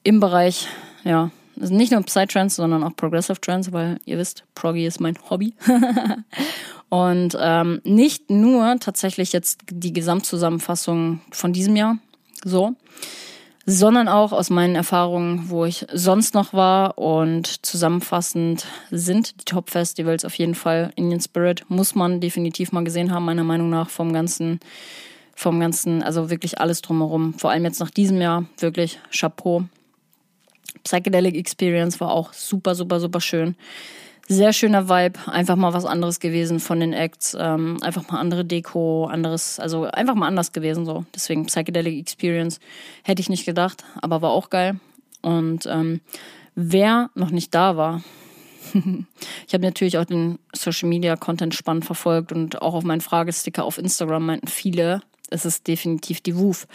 [0.03, 0.67] im Bereich,
[1.03, 5.53] ja, nicht nur Psytrance, sondern auch Progressive Trance, weil ihr wisst, Proggy ist mein Hobby.
[6.89, 11.99] Und ähm, nicht nur tatsächlich jetzt die Gesamtzusammenfassung von diesem Jahr,
[12.43, 12.75] so,
[13.65, 16.97] sondern auch aus meinen Erfahrungen, wo ich sonst noch war.
[16.97, 23.11] Und zusammenfassend sind die Top-Festivals auf jeden Fall Indian Spirit, muss man definitiv mal gesehen
[23.11, 24.59] haben, meiner Meinung nach, vom ganzen,
[25.35, 27.33] vom ganzen, also wirklich alles drumherum.
[27.35, 29.63] Vor allem jetzt nach diesem Jahr, wirklich Chapeau.
[30.83, 33.55] Psychedelic Experience war auch super, super, super schön.
[34.31, 38.45] Sehr schöner Vibe, einfach mal was anderes gewesen von den Acts, ähm, einfach mal andere
[38.45, 41.03] Deko, anderes, also einfach mal anders gewesen so.
[41.13, 42.61] Deswegen Psychedelic Experience
[43.03, 44.79] hätte ich nicht gedacht, aber war auch geil.
[45.21, 45.99] Und ähm,
[46.55, 48.03] wer noch nicht da war,
[48.73, 53.65] ich habe natürlich auch den Social Media Content spannend verfolgt und auch auf meinen Fragesticker
[53.65, 56.67] auf Instagram meinten viele, es ist definitiv die WUF.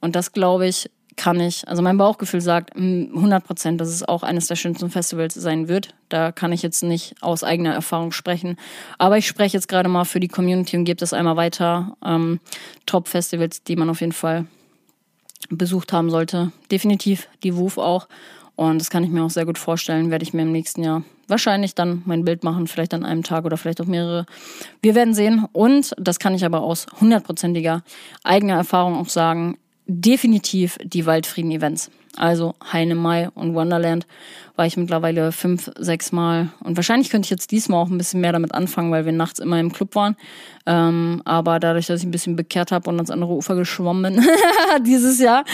[0.00, 4.22] Und das glaube ich, kann ich, also mein Bauchgefühl sagt 100 Prozent, dass es auch
[4.22, 5.94] eines der schönsten Festivals sein wird.
[6.08, 8.56] Da kann ich jetzt nicht aus eigener Erfahrung sprechen.
[8.98, 11.96] Aber ich spreche jetzt gerade mal für die Community und gebe das einmal weiter.
[12.04, 12.40] Ähm,
[12.86, 14.46] Top-Festivals, die man auf jeden Fall
[15.50, 16.52] besucht haben sollte.
[16.70, 18.08] Definitiv die WUF auch.
[18.54, 21.02] Und das kann ich mir auch sehr gut vorstellen, werde ich mir im nächsten Jahr
[21.26, 24.26] wahrscheinlich dann mein Bild machen, vielleicht an einem Tag oder vielleicht auch mehrere.
[24.82, 25.46] Wir werden sehen.
[25.52, 27.82] Und das kann ich aber aus hundertprozentiger
[28.22, 29.56] eigener Erfahrung auch sagen
[29.86, 31.90] definitiv die Waldfrieden-Events.
[32.16, 34.06] Also Heine Mai und Wonderland
[34.54, 36.50] war ich mittlerweile fünf, sechs Mal.
[36.60, 39.38] Und wahrscheinlich könnte ich jetzt diesmal auch ein bisschen mehr damit anfangen, weil wir nachts
[39.38, 40.16] immer im Club waren.
[40.66, 44.26] Ähm, aber dadurch, dass ich ein bisschen bekehrt habe und ans andere Ufer geschwommen bin
[44.86, 45.44] dieses Jahr,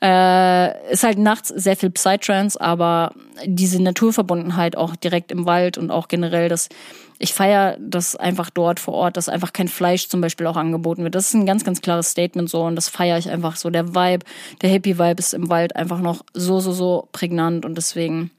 [0.00, 3.12] äh, ist halt nachts sehr viel Psytrance, aber
[3.44, 6.68] diese Naturverbundenheit auch direkt im Wald und auch generell das
[7.18, 11.04] ich feiere das einfach dort vor Ort, dass einfach kein Fleisch zum Beispiel auch angeboten
[11.04, 11.14] wird.
[11.14, 13.70] Das ist ein ganz, ganz klares Statement so und das feiere ich einfach so.
[13.70, 14.24] Der Vibe,
[14.62, 18.30] der Happy-Vibe ist im Wald einfach noch so, so, so prägnant und deswegen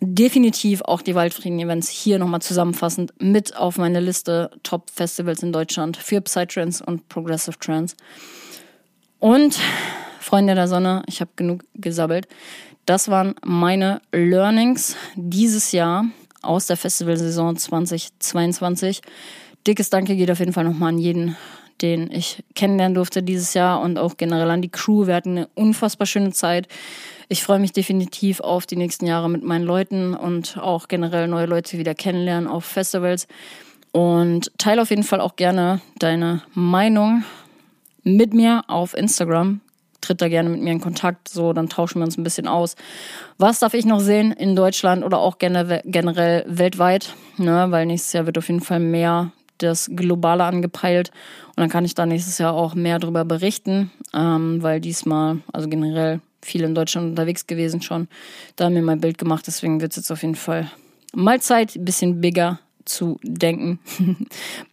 [0.00, 6.20] definitiv auch die Waldfrieden-Events hier nochmal zusammenfassend mit auf meine Liste Top-Festivals in Deutschland für
[6.20, 7.96] Psytrance und Progressive Trance.
[9.18, 9.58] Und
[10.20, 12.26] Freunde der Sonne, ich habe genug gesabbelt.
[12.86, 16.04] Das waren meine Learnings dieses Jahr
[16.44, 19.00] aus der Festivalsaison 2022.
[19.66, 21.36] Dickes Danke geht auf jeden Fall nochmal an jeden,
[21.80, 25.06] den ich kennenlernen durfte dieses Jahr und auch generell an die Crew.
[25.06, 26.68] Wir hatten eine unfassbar schöne Zeit.
[27.28, 31.46] Ich freue mich definitiv auf die nächsten Jahre mit meinen Leuten und auch generell neue
[31.46, 33.26] Leute wieder kennenlernen auf Festivals.
[33.92, 37.24] Und teile auf jeden Fall auch gerne deine Meinung
[38.02, 39.60] mit mir auf Instagram
[40.04, 42.76] tritt da gerne mit mir in Kontakt, so, dann tauschen wir uns ein bisschen aus.
[43.38, 48.26] Was darf ich noch sehen in Deutschland oder auch generell weltweit, ne, weil nächstes Jahr
[48.26, 51.10] wird auf jeden Fall mehr das Globale angepeilt
[51.48, 55.68] und dann kann ich da nächstes Jahr auch mehr darüber berichten, ähm, weil diesmal, also
[55.68, 58.08] generell viel in Deutschland unterwegs gewesen schon,
[58.56, 60.70] da haben wir mein Bild gemacht, deswegen wird es jetzt auf jeden Fall
[61.14, 63.78] mal Zeit, ein bisschen bigger zu denken,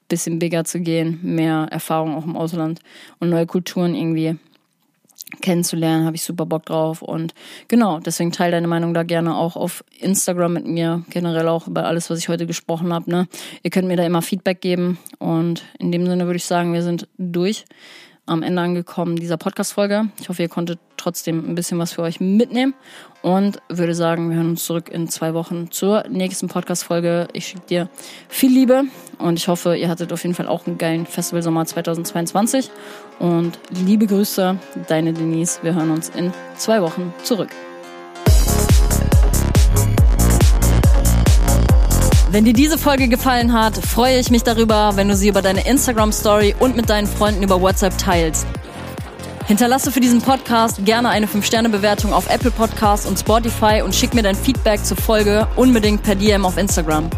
[0.10, 2.80] bisschen bigger zu gehen, mehr Erfahrung auch im Ausland
[3.20, 4.38] und neue Kulturen irgendwie
[5.42, 7.02] kennenzulernen, habe ich super Bock drauf.
[7.02, 7.34] Und
[7.68, 11.86] genau, deswegen teile deine Meinung da gerne auch auf Instagram mit mir, generell auch über
[11.86, 13.10] alles, was ich heute gesprochen habe.
[13.10, 13.28] Ne?
[13.64, 14.98] Ihr könnt mir da immer Feedback geben.
[15.20, 17.66] Und in dem Sinne würde ich sagen, wir sind durch
[18.26, 20.10] am Ende angekommen dieser Podcast-Folge.
[20.20, 22.74] Ich hoffe, ihr konntet trotzdem ein bisschen was für euch mitnehmen
[23.22, 27.28] und würde sagen, wir hören uns zurück in zwei Wochen zur nächsten Podcast-Folge.
[27.34, 27.90] Ich schicke dir
[28.30, 28.84] viel Liebe
[29.18, 32.70] und ich hoffe, ihr hattet auf jeden Fall auch einen geilen Festivalsommer 2022
[33.22, 34.58] und liebe Grüße,
[34.88, 35.60] deine Denise.
[35.62, 37.50] Wir hören uns in zwei Wochen zurück.
[42.32, 45.68] Wenn dir diese Folge gefallen hat, freue ich mich darüber, wenn du sie über deine
[45.68, 48.48] Instagram Story und mit deinen Freunden über WhatsApp teilst.
[49.48, 54.24] Hinterlasse für diesen Podcast gerne eine 5-Sterne-Bewertung auf Apple Podcasts und Spotify und schick mir
[54.24, 57.10] dein Feedback zur Folge unbedingt per DM auf Instagram.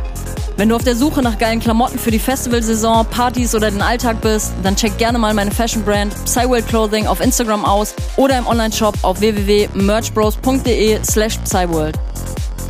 [0.63, 4.21] Wenn du auf der Suche nach geilen Klamotten für die Festivalsaison, Partys oder den Alltag
[4.21, 8.47] bist, dann check gerne mal meine Fashion Brand Psyworld Clothing auf Instagram aus oder im
[8.47, 11.99] Onlineshop auf www.merchbros.de slash Psyworld.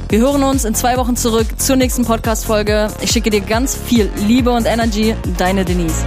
[0.09, 2.87] Wir hören uns in zwei Wochen zurück zur nächsten Podcast-Folge.
[3.01, 5.13] Ich schicke dir ganz viel Liebe und Energy.
[5.37, 6.03] Deine Denise.